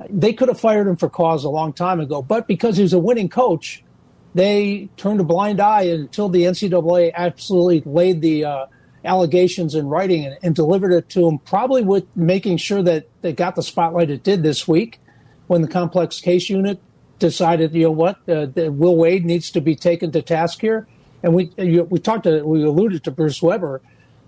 [0.09, 2.93] They could have fired him for cause a long time ago, but because he was
[2.93, 3.83] a winning coach,
[4.35, 8.67] they turned a blind eye until the NCAA absolutely laid the uh,
[9.07, 13.33] allegations in writing and, and delivered it to them, probably with making sure that they
[13.33, 15.01] got the spotlight it did this week
[15.47, 16.81] when the complex case unit
[17.19, 20.87] decided, you know what, uh, Will Wade needs to be taken to task here.
[21.23, 23.81] And we you, we talked to we alluded to Bruce Weber.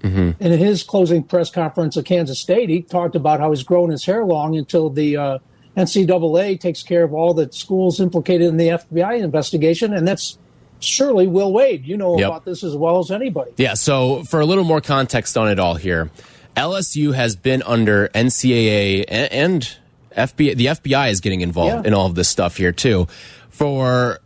[0.03, 0.43] Mm-hmm.
[0.43, 4.05] In his closing press conference at Kansas State, he talked about how he's grown his
[4.05, 5.39] hair long until the uh,
[5.77, 10.39] NCAA takes care of all the schools implicated in the FBI investigation, and that's
[10.81, 11.85] surely Will Wade.
[11.85, 12.29] You know yep.
[12.29, 13.53] about this as well as anybody.
[13.57, 13.75] Yeah.
[13.75, 16.11] So for a little more context on it all here,
[16.57, 19.77] LSU has been under NCAA and, and
[20.17, 20.57] FBI.
[20.57, 21.89] The FBI is getting involved yeah.
[21.89, 23.07] in all of this stuff here too.
[23.51, 24.21] For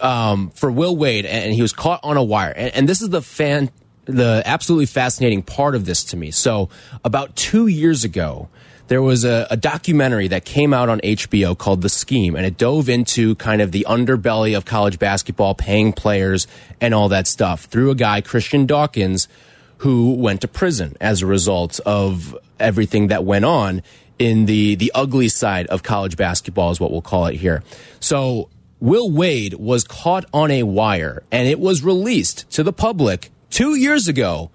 [0.00, 2.52] um, for Will Wade, and he was caught on a wire.
[2.56, 3.70] And, and this is the fan,
[4.04, 6.30] the absolutely fascinating part of this to me.
[6.30, 6.68] So
[7.04, 8.48] about two years ago,
[8.88, 12.58] there was a, a, documentary that came out on HBO called The Scheme, and it
[12.58, 16.46] dove into kind of the underbelly of college basketball, paying players,
[16.80, 19.26] and all that stuff through a guy, Christian Dawkins,
[19.78, 23.82] who went to prison as a result of everything that went on
[24.18, 27.62] in the the ugly side of college basketball is what we'll call it here.
[28.00, 28.48] So
[28.80, 33.74] Will Wade was caught on a wire and it was released to the public 2
[33.74, 34.50] years ago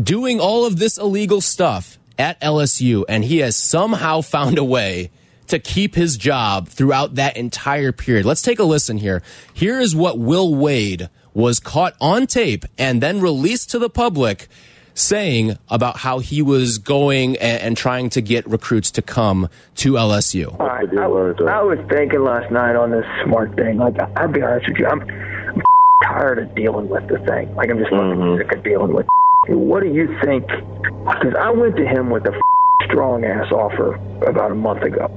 [0.00, 5.10] doing all of this illegal stuff at LSU, and he has somehow found a way
[5.46, 8.26] to keep his job throughout that entire period.
[8.26, 9.22] Let's take a listen here.
[9.52, 14.48] Here is what Will Wade was caught on tape and then released to the public
[14.94, 19.92] saying about how he was going and, and trying to get recruits to come to
[19.92, 20.60] LSU.
[20.60, 23.78] I, I, I, was thinking last night on this smart thing.
[23.78, 25.62] Like, I'll be honest with you, I'm, I'm
[26.04, 27.54] tired of dealing with the thing.
[27.54, 28.38] Like, I'm just mm-hmm.
[28.38, 29.06] sick of dealing with
[29.48, 30.46] what do you think?
[30.46, 32.38] Because I went to him with a
[32.84, 33.94] strong ass offer
[34.26, 35.08] about a month ago.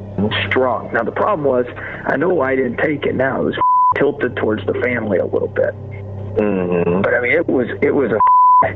[0.47, 0.93] Strong.
[0.93, 1.65] Now the problem was,
[2.05, 3.15] I know I didn't take it.
[3.15, 3.59] Now it was
[3.97, 5.73] tilted towards the family a little bit.
[6.37, 7.01] Mm-hmm.
[7.01, 8.67] But I mean, it was it was a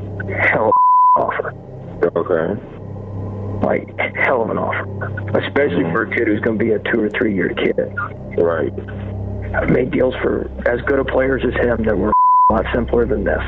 [0.49, 0.71] hell
[1.15, 1.53] of offer.
[2.15, 2.61] Okay.
[3.65, 4.83] Like hell of an offer,
[5.39, 5.93] especially mm-hmm.
[5.93, 7.77] for a kid who's going to be a two or three year kid.
[8.37, 8.73] Right.
[9.55, 12.11] I've made deals for as good of players as him that were
[12.49, 13.41] a lot simpler than this.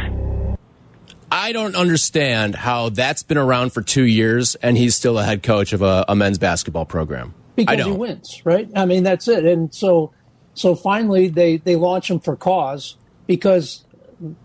[1.31, 5.43] I don't understand how that's been around for two years and he's still a head
[5.43, 7.33] coach of a, a men's basketball program.
[7.55, 8.69] Because he wins, right?
[8.75, 9.43] I mean, that's it.
[9.43, 10.13] And so,
[10.53, 13.83] so finally, they they launch him for cause because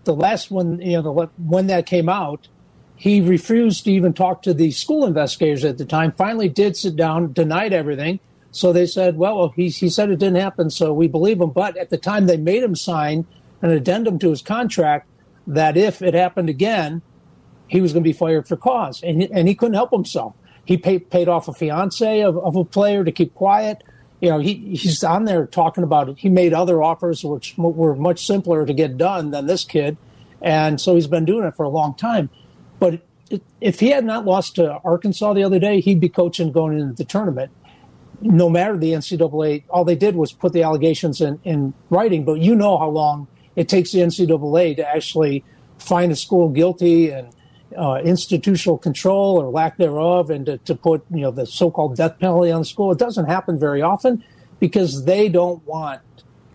[0.03, 2.47] the last one, you know, the, when that came out,
[2.95, 6.11] he refused to even talk to the school investigators at the time.
[6.11, 8.19] Finally, did sit down, denied everything.
[8.51, 11.51] So they said, well, he he said it didn't happen, so we believe him.
[11.51, 13.25] But at the time, they made him sign
[13.61, 15.07] an addendum to his contract
[15.47, 17.01] that if it happened again,
[17.67, 20.35] he was going to be fired for cause, and and he couldn't help himself.
[20.65, 23.83] He paid paid off a fiance of, of a player to keep quiet.
[24.21, 26.17] You know, he he's on there talking about it.
[26.19, 29.97] He made other offers which were much simpler to get done than this kid,
[30.41, 32.29] and so he's been doing it for a long time.
[32.79, 33.01] But
[33.61, 36.93] if he had not lost to Arkansas the other day, he'd be coaching going into
[36.93, 37.51] the tournament.
[38.21, 42.23] No matter the NCAA, all they did was put the allegations in, in writing.
[42.23, 45.43] But you know how long it takes the NCAA to actually
[45.77, 47.33] find a school guilty and
[47.77, 52.19] uh, institutional control or lack thereof, and to, to put you know the so-called death
[52.19, 52.91] penalty on the school.
[52.91, 54.23] It doesn't happen very often
[54.59, 56.01] because they don't want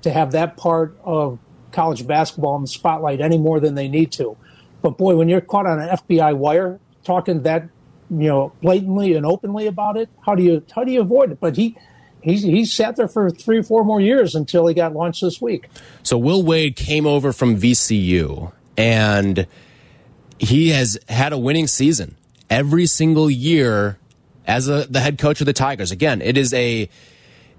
[0.02, 1.38] to have that part of
[1.72, 4.36] college basketball in the spotlight any more than they need to.
[4.80, 7.68] But boy, when you're caught on an FBI wire talking that
[8.10, 11.40] you know blatantly and openly about it, how do you how do you avoid it?
[11.40, 11.76] But he
[12.22, 15.40] he he sat there for three or four more years until he got launched this
[15.40, 15.68] week.
[16.02, 19.46] So Will Wade came over from VCU and
[20.38, 22.16] he has had a winning season
[22.48, 23.98] every single year
[24.46, 25.90] as a, the head coach of the Tigers.
[25.90, 26.82] Again, it is a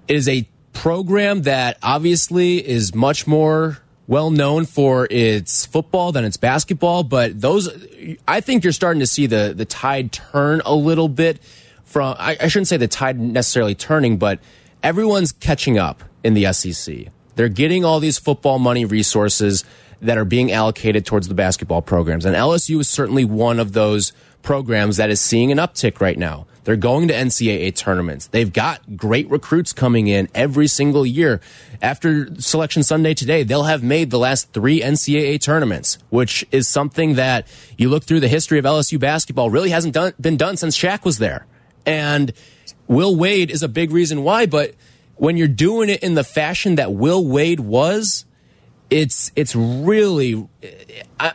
[0.08, 6.24] it is a program that obviously is much more well known for its football than
[6.24, 7.68] its basketball, but those
[8.26, 11.40] I think you're starting to see the the tide turn a little bit
[11.90, 14.38] from I, I shouldn't say the tide necessarily turning, but
[14.82, 17.08] everyone's catching up in the SEC.
[17.34, 19.64] They're getting all these football money resources
[20.00, 22.24] that are being allocated towards the basketball programs.
[22.24, 26.46] And LSU is certainly one of those programs that is seeing an uptick right now.
[26.64, 28.28] They're going to NCAA tournaments.
[28.28, 31.40] They've got great recruits coming in every single year.
[31.82, 37.14] After Selection Sunday today, they'll have made the last three NCAA tournaments, which is something
[37.14, 37.46] that
[37.76, 41.04] you look through the history of LSU basketball really hasn't done, been done since Shaq
[41.04, 41.46] was there.
[41.86, 42.32] And
[42.86, 44.74] Will Wade is a big reason why, but
[45.16, 48.24] when you're doing it in the fashion that Will Wade was,
[48.88, 50.48] it's it's really
[51.20, 51.32] I,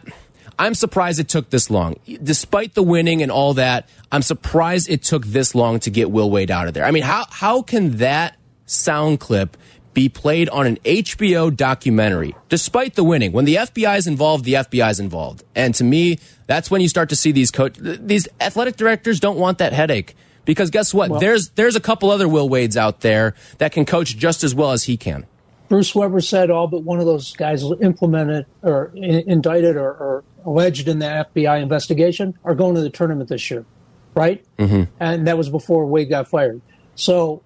[0.57, 1.95] I'm surprised it took this long.
[2.23, 6.29] Despite the winning and all that, I'm surprised it took this long to get Will
[6.29, 6.85] Wade out of there.
[6.85, 9.55] I mean, how how can that sound clip
[9.93, 13.31] be played on an HBO documentary despite the winning?
[13.31, 15.43] When the FBI is involved, the FBI is involved.
[15.55, 19.37] And to me, that's when you start to see these coach these athletic directors don't
[19.37, 20.15] want that headache
[20.45, 21.09] Because guess what?
[21.09, 24.55] Well, there's there's a couple other Will Wades out there that can coach just as
[24.55, 25.25] well as he can.
[25.67, 30.87] Bruce Weber said all but one of those guys implemented or indicted or, or alleged
[30.87, 33.65] in the FBI investigation are going to the tournament this year,
[34.13, 34.45] right?
[34.59, 34.83] Mm-hmm.
[34.99, 36.61] And that was before Wade got fired.
[36.93, 37.41] So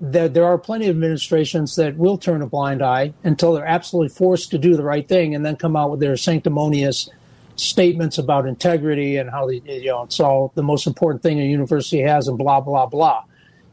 [0.00, 4.10] there, there are plenty of administrations that will turn a blind eye until they're absolutely
[4.10, 7.08] forced to do the right thing and then come out with their sanctimonious
[7.56, 11.44] statements about integrity and how the, you know it's all the most important thing a
[11.44, 13.24] university has and blah blah blah.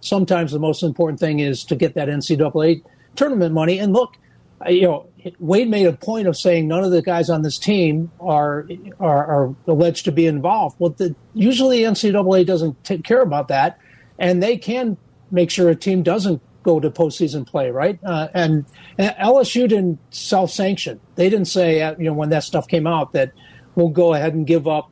[0.02, 2.84] Sometimes the most important thing is to get that NCAA
[3.16, 3.78] tournament money.
[3.78, 4.18] And look,
[4.68, 5.08] you know,
[5.40, 8.68] Wade made a point of saying none of the guys on this team are
[9.00, 10.76] are, are alleged to be involved.
[10.80, 13.80] Well, the, usually NCAA doesn't take care about that,
[14.20, 14.98] and they can
[15.32, 18.00] make sure a team doesn't go to postseason play, right?
[18.04, 18.66] Uh, and,
[18.98, 21.00] and, LSU didn't self-sanction.
[21.16, 23.32] They didn't say, uh, you know, when that stuff came out that
[23.82, 24.92] we'll go ahead and give up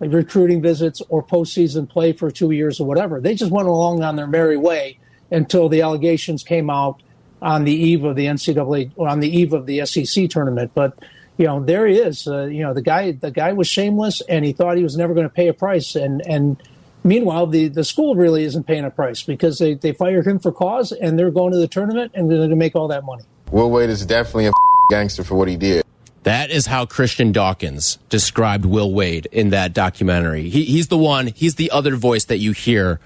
[0.00, 3.20] recruiting visits or postseason play for two years or whatever.
[3.20, 4.98] They just went along on their merry way
[5.30, 7.02] until the allegations came out
[7.42, 10.72] on the eve of the NCAA or on the eve of the SEC tournament.
[10.74, 10.98] But
[11.36, 12.26] you know, there he is.
[12.26, 15.14] Uh, you know, the guy the guy was shameless, and he thought he was never
[15.14, 15.94] going to pay a price.
[15.94, 16.60] And and
[17.04, 20.50] meanwhile, the the school really isn't paying a price because they they fired him for
[20.50, 23.22] cause, and they're going to the tournament, and they're going to make all that money.
[23.52, 24.52] Will Wade is definitely a
[24.90, 25.84] gangster for what he did.
[26.28, 30.50] That is how Christian Dawkins described Will Wade in that documentary.
[30.50, 31.28] He, he's the one.
[31.28, 33.00] He's the other voice that you hear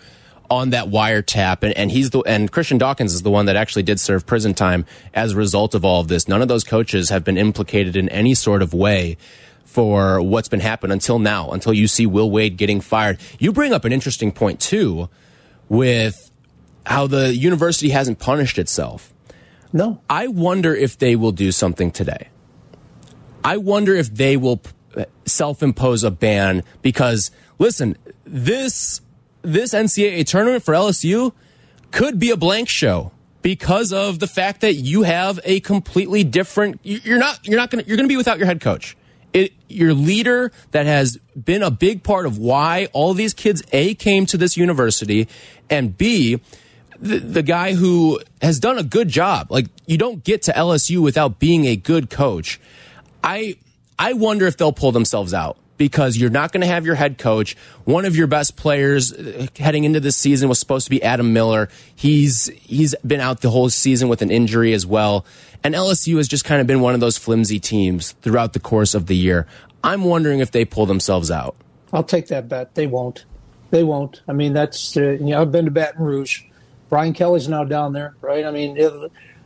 [0.50, 3.84] on that wiretap, and, and he's the and Christian Dawkins is the one that actually
[3.84, 6.26] did serve prison time as a result of all of this.
[6.26, 9.16] None of those coaches have been implicated in any sort of way
[9.64, 13.20] for what's been happening until now, until you see Will Wade getting fired.
[13.38, 15.08] You bring up an interesting point too,
[15.68, 16.32] with
[16.84, 19.14] how the university hasn't punished itself.
[19.72, 22.26] No, I wonder if they will do something today.
[23.45, 24.61] I wonder if they will
[25.24, 29.01] self-impose a ban because listen, this
[29.43, 31.32] this NCAA tournament for LSU
[31.90, 33.12] could be a blank show
[33.43, 37.82] because of the fact that you have a completely different you're not you're not going
[37.82, 38.97] to you're going to be without your head coach.
[39.32, 43.95] It, your leader that has been a big part of why all these kids a
[43.95, 45.26] came to this university
[45.70, 46.40] and b
[47.01, 49.51] the, the guy who has done a good job.
[49.51, 52.61] Like you don't get to LSU without being a good coach.
[53.22, 53.56] I
[53.98, 57.18] I wonder if they'll pull themselves out because you're not going to have your head
[57.18, 57.56] coach.
[57.84, 61.32] One of your best players uh, heading into this season was supposed to be Adam
[61.32, 61.68] Miller.
[61.94, 65.24] He's he's been out the whole season with an injury as well.
[65.64, 68.94] And LSU has just kind of been one of those flimsy teams throughout the course
[68.94, 69.46] of the year.
[69.84, 71.56] I'm wondering if they pull themselves out.
[71.92, 72.74] I'll take that bet.
[72.74, 73.24] They won't.
[73.70, 74.22] They won't.
[74.28, 76.42] I mean, that's uh, you know I've been to Baton Rouge.
[76.88, 78.44] Brian Kelly's now down there, right?
[78.44, 78.76] I mean,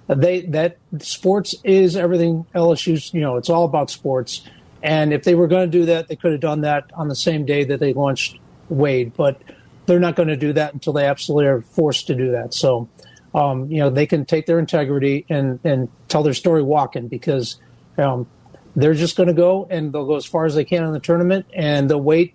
[0.09, 2.47] they that sports is everything.
[2.55, 4.43] LSU's you know it's all about sports
[4.87, 7.17] and if they were going to do that, they could have done that on the
[7.17, 8.39] same day that they launched
[8.69, 9.13] Wade.
[9.17, 9.41] But
[9.87, 12.55] they're not going to do that until they absolutely are forced to do that.
[12.55, 12.89] So,
[13.35, 17.59] um, you know, they can take their integrity and, and tell their story walking because
[17.99, 18.29] um,
[18.77, 21.01] they're just going to go and they'll go as far as they can in the
[21.01, 22.35] tournament and they'll wait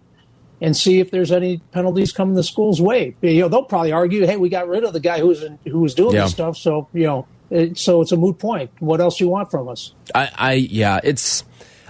[0.60, 3.16] and see if there's any penalties coming the school's way.
[3.22, 5.58] You know, they'll probably argue, "Hey, we got rid of the guy who was in,
[5.66, 6.24] who was doing yeah.
[6.24, 7.28] this stuff, so you know,
[7.76, 8.72] so it's a moot point.
[8.80, 11.44] What else do you want from us?" I, I yeah, it's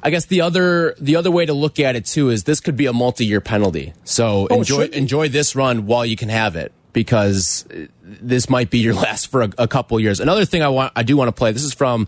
[0.03, 2.75] I guess the other the other way to look at it too is this could
[2.75, 3.93] be a multi-year penalty.
[4.03, 7.65] So oh, enjoy enjoy this run while you can have it because
[8.03, 10.19] this might be your last for a, a couple years.
[10.19, 11.51] Another thing I want I do want to play.
[11.51, 12.07] This is from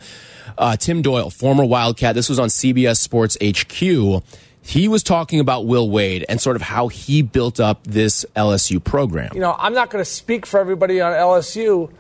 [0.57, 2.15] uh, Tim Doyle, former Wildcat.
[2.15, 4.23] This was on CBS Sports HQ.
[4.65, 8.81] He was talking about Will Wade and sort of how he built up this LSU
[8.81, 9.31] program.
[9.33, 11.91] You know, I'm not going to speak for everybody on LSU,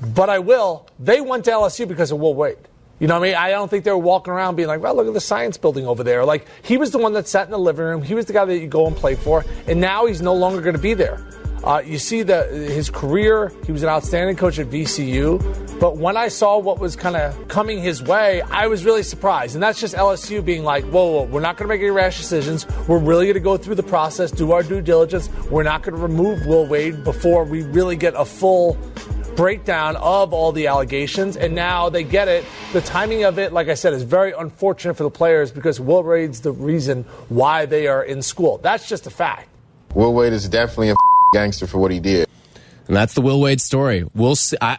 [0.00, 0.86] but I will.
[0.98, 2.58] They went to LSU because of Will Wade.
[2.98, 3.36] You know what I mean?
[3.36, 5.86] I don't think they were walking around being like, well, look at the science building
[5.86, 6.24] over there.
[6.24, 8.02] Like, he was the one that sat in the living room.
[8.02, 9.44] He was the guy that you go and play for.
[9.68, 11.24] And now he's no longer going to be there.
[11.62, 15.80] Uh, you see that his career, he was an outstanding coach at VCU.
[15.80, 19.54] But when I saw what was kind of coming his way, I was really surprised.
[19.54, 22.18] And that's just LSU being like, whoa, whoa we're not going to make any rash
[22.18, 22.66] decisions.
[22.88, 25.28] We're really going to go through the process, do our due diligence.
[25.50, 28.76] We're not going to remove Will Wade before we really get a full
[29.38, 32.44] breakdown of all the allegations, and now they get it.
[32.72, 36.02] The timing of it, like I said, is very unfortunate for the players because Will
[36.02, 38.58] Wade's the reason why they are in school.
[38.58, 39.48] That's just a fact.
[39.94, 40.96] Will Wade is definitely a
[41.32, 42.28] gangster for what he did.
[42.88, 44.04] And that's the Will Wade story.
[44.12, 44.56] We'll see.
[44.60, 44.78] I,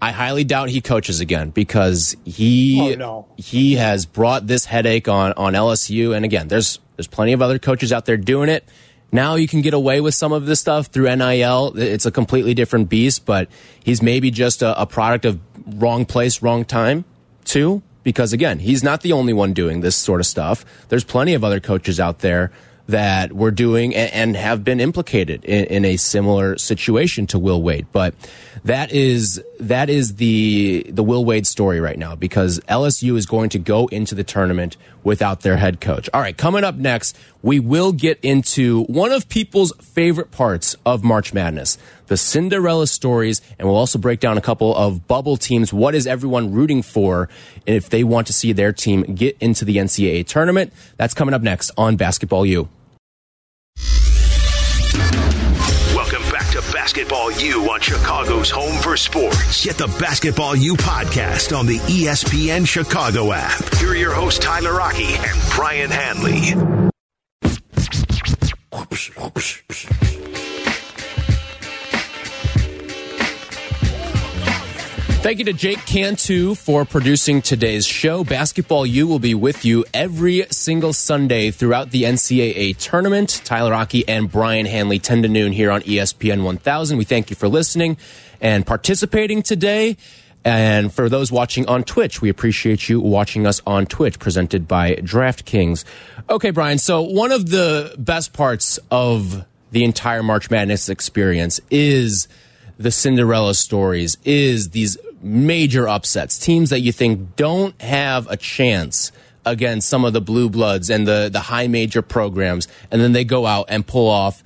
[0.00, 3.26] I highly doubt he coaches again because he oh, no.
[3.36, 6.16] he has brought this headache on on LSU.
[6.16, 8.64] And again, there's there's plenty of other coaches out there doing it.
[9.10, 11.78] Now you can get away with some of this stuff through NIL.
[11.78, 13.48] It's a completely different beast, but
[13.82, 17.04] he's maybe just a, a product of wrong place, wrong time,
[17.44, 17.82] too.
[18.02, 20.64] Because again, he's not the only one doing this sort of stuff.
[20.88, 22.52] There's plenty of other coaches out there
[22.88, 27.62] that were doing and, and have been implicated in, in, a similar situation to Will
[27.62, 27.86] Wade.
[27.92, 28.14] But
[28.64, 33.50] that is that is the the Will Wade story right now because LSU is going
[33.50, 36.08] to go into the tournament without their head coach.
[36.14, 41.04] All right, coming up next, we will get into one of people's favorite parts of
[41.04, 41.78] March Madness,
[42.08, 45.72] the Cinderella stories, and we'll also break down a couple of bubble teams.
[45.72, 47.28] What is everyone rooting for
[47.66, 50.72] if they want to see their team get into the NCAA tournament?
[50.96, 52.68] That's coming up next on Basketball U.
[55.94, 59.64] Welcome back to Basketball U on Chicago's Home for Sports.
[59.64, 63.62] Get the Basketball U podcast on the ESPN Chicago app.
[63.76, 66.54] Here are your hosts, Tyler Rocky and Brian Hanley.
[75.20, 78.22] Thank you to Jake Cantu for producing today's show.
[78.22, 83.42] Basketball U will be with you every single Sunday throughout the NCAA tournament.
[83.44, 86.96] Tyler Rocky and Brian Hanley, 10 to noon here on ESPN 1000.
[86.96, 87.98] We thank you for listening
[88.40, 89.96] and participating today.
[90.44, 94.94] And for those watching on Twitch, we appreciate you watching us on Twitch, presented by
[94.94, 95.84] DraftKings.
[96.30, 96.78] Okay, Brian.
[96.78, 102.28] So one of the best parts of the entire March Madness experience is
[102.78, 109.12] the Cinderella stories, is these major upsets, teams that you think don't have a chance
[109.44, 113.24] against some of the blue bloods and the, the high major programs, and then they
[113.24, 114.42] go out and pull off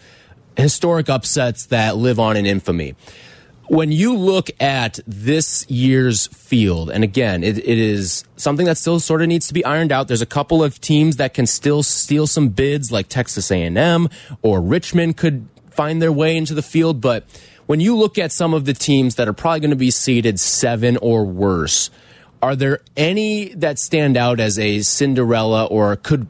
[0.56, 2.94] historic upsets that live on in infamy.
[3.68, 9.00] When you look at this year's field, and again, it, it is something that still
[9.00, 10.08] sort of needs to be ironed out.
[10.08, 14.08] There's a couple of teams that can still steal some bids, like Texas A&M
[14.42, 17.24] or Richmond could find their way into the field, but
[17.72, 20.38] when you look at some of the teams that are probably going to be seeded
[20.38, 21.88] seven or worse,
[22.42, 26.26] are there any that stand out as a Cinderella or could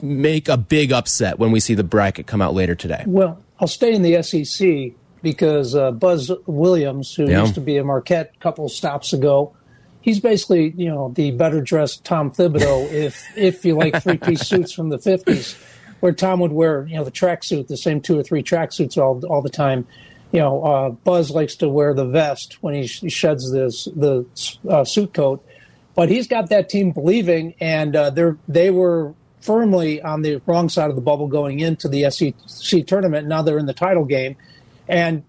[0.00, 3.04] make a big upset when we see the bracket come out later today?
[3.06, 7.42] Well, I'll stay in the SEC because uh, Buzz Williams, who yeah.
[7.42, 9.54] used to be a Marquette a couple stops ago,
[10.00, 14.48] he's basically you know the better dressed Tom Thibodeau if if you like three piece
[14.48, 15.56] suits from the fifties,
[16.00, 19.22] where Tom would wear you know the tracksuit, the same two or three tracksuits all
[19.26, 19.86] all the time
[20.36, 24.26] you know, uh, Buzz likes to wear the vest when he, sh- sheds this the
[24.68, 25.42] uh, suit coat,
[25.94, 30.68] but he's got that team believing, and uh, they they were firmly on the wrong
[30.68, 33.26] side of the bubble going into the SEC tournament.
[33.26, 34.36] Now they're in the title game,
[34.86, 35.22] and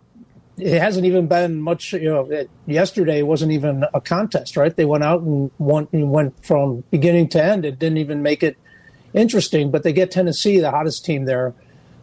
[0.58, 1.94] it hasn't even been much.
[1.94, 4.76] You know, it, yesterday wasn't even a contest, right?
[4.76, 7.64] They went out and, won, and went from beginning to end.
[7.64, 8.58] It didn't even make it
[9.14, 11.54] interesting, but they get Tennessee, the hottest team there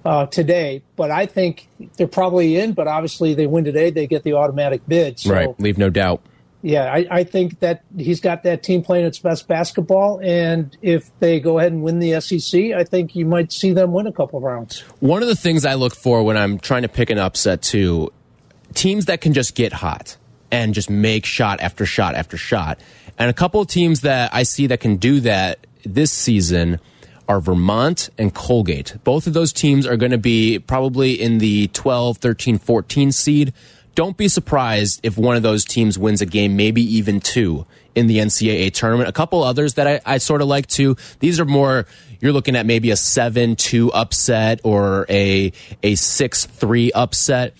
[0.04, 0.82] uh, today.
[0.96, 2.72] But I think they're probably in.
[2.72, 5.18] But obviously, they win today, they get the automatic bid.
[5.18, 6.22] So, right, leave no doubt.
[6.62, 11.10] Yeah, I, I, think that he's got that team playing its best basketball, and if
[11.20, 14.12] they go ahead and win the SEC, I think you might see them win a
[14.12, 14.80] couple of rounds.
[15.00, 18.10] One of the things I look for when I'm trying to pick an upset too,
[18.72, 20.16] teams that can just get hot
[20.50, 22.80] and just make shot after shot after shot,
[23.18, 26.80] and a couple of teams that I see that can do that this season
[27.28, 28.96] are Vermont and Colgate.
[29.04, 33.52] Both of those teams are going to be probably in the 12, 13, 14 seed.
[33.94, 38.06] Don't be surprised if one of those teams wins a game, maybe even two in
[38.06, 39.08] the NCAA tournament.
[39.08, 40.96] A couple others that I, I sort of like to.
[41.20, 41.86] These are more,
[42.20, 45.52] you're looking at maybe a 7 2 upset or a,
[45.82, 47.54] a 6 3 upset.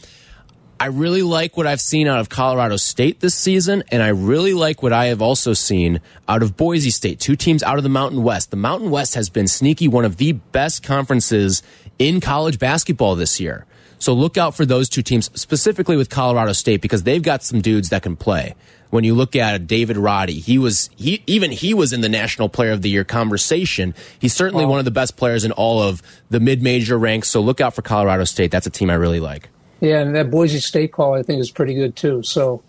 [0.84, 4.52] I really like what I've seen out of Colorado State this season, and I really
[4.52, 7.88] like what I have also seen out of Boise State, two teams out of the
[7.88, 8.50] Mountain West.
[8.50, 11.62] The Mountain West has been sneaky one of the best conferences
[11.98, 13.64] in college basketball this year.
[13.98, 17.62] So look out for those two teams, specifically with Colorado State, because they've got some
[17.62, 18.54] dudes that can play.
[18.90, 22.50] When you look at David Roddy, he was he even he was in the National
[22.50, 23.94] Player of the Year conversation.
[24.18, 27.30] He's certainly one of the best players in all of the mid-major ranks.
[27.30, 28.50] So look out for Colorado State.
[28.50, 29.48] That's a team I really like.
[29.80, 32.22] Yeah, and that Boise State call I think is pretty good too.
[32.22, 32.62] So,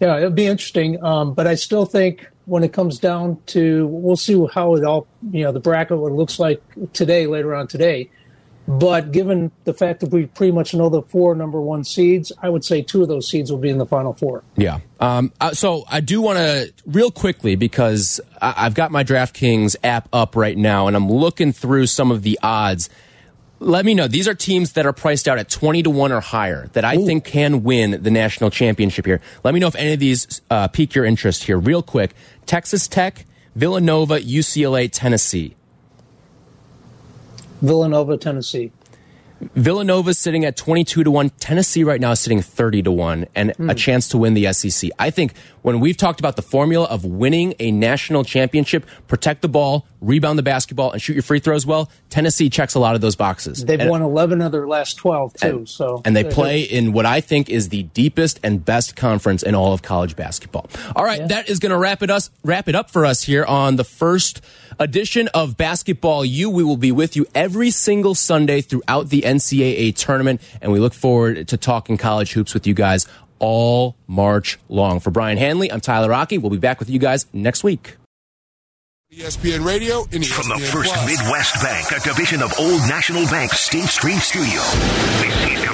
[0.00, 1.02] yeah, it'll be interesting.
[1.02, 5.06] Um, but I still think when it comes down to, we'll see how it all,
[5.30, 8.10] you know, the bracket what it looks like today, later on today.
[8.68, 12.50] But given the fact that we pretty much know the four number one seeds, I
[12.50, 14.44] would say two of those seeds will be in the final four.
[14.56, 14.80] Yeah.
[15.00, 20.08] Um, uh, so I do want to real quickly because I've got my DraftKings app
[20.12, 22.90] up right now and I'm looking through some of the odds
[23.60, 24.06] let me know.
[24.06, 26.96] These are teams that are priced out at 20 to 1 or higher that I
[26.96, 27.06] Ooh.
[27.06, 29.20] think can win the national championship here.
[29.44, 32.14] Let me know if any of these uh, pique your interest here, real quick.
[32.46, 33.24] Texas Tech,
[33.56, 35.56] Villanova, UCLA, Tennessee.
[37.60, 38.70] Villanova, Tennessee.
[39.40, 41.30] Villanova's sitting at 22 to 1.
[41.38, 43.70] Tennessee right now is sitting 30 to 1 and mm.
[43.70, 44.90] a chance to win the SEC.
[44.98, 49.48] I think when we've talked about the formula of winning a national championship, protect the
[49.48, 53.00] ball, rebound the basketball, and shoot your free throws well, Tennessee checks a lot of
[53.00, 53.64] those boxes.
[53.64, 55.48] They've and, won 11 of their last 12, too.
[55.48, 59.42] And, so And they play in what I think is the deepest and best conference
[59.42, 60.68] in all of college basketball.
[60.96, 61.26] All right, yeah.
[61.28, 63.84] that is going to wrap it us wrap it up for us here on the
[63.84, 64.40] first
[64.78, 66.50] edition of Basketball U.
[66.50, 70.94] We will be with you every single Sunday throughout the NCAA tournament, and we look
[70.94, 73.06] forward to talking college hoops with you guys
[73.38, 75.00] all March long.
[75.00, 76.38] For Brian Hanley, I'm Tyler Rocky.
[76.38, 77.96] We'll be back with you guys next week.
[79.12, 81.06] ESPN Radio and ESPN From the First Plus.
[81.06, 84.60] Midwest Bank, a division of Old National Bank State Street Studio.
[85.22, 85.67] This is WMB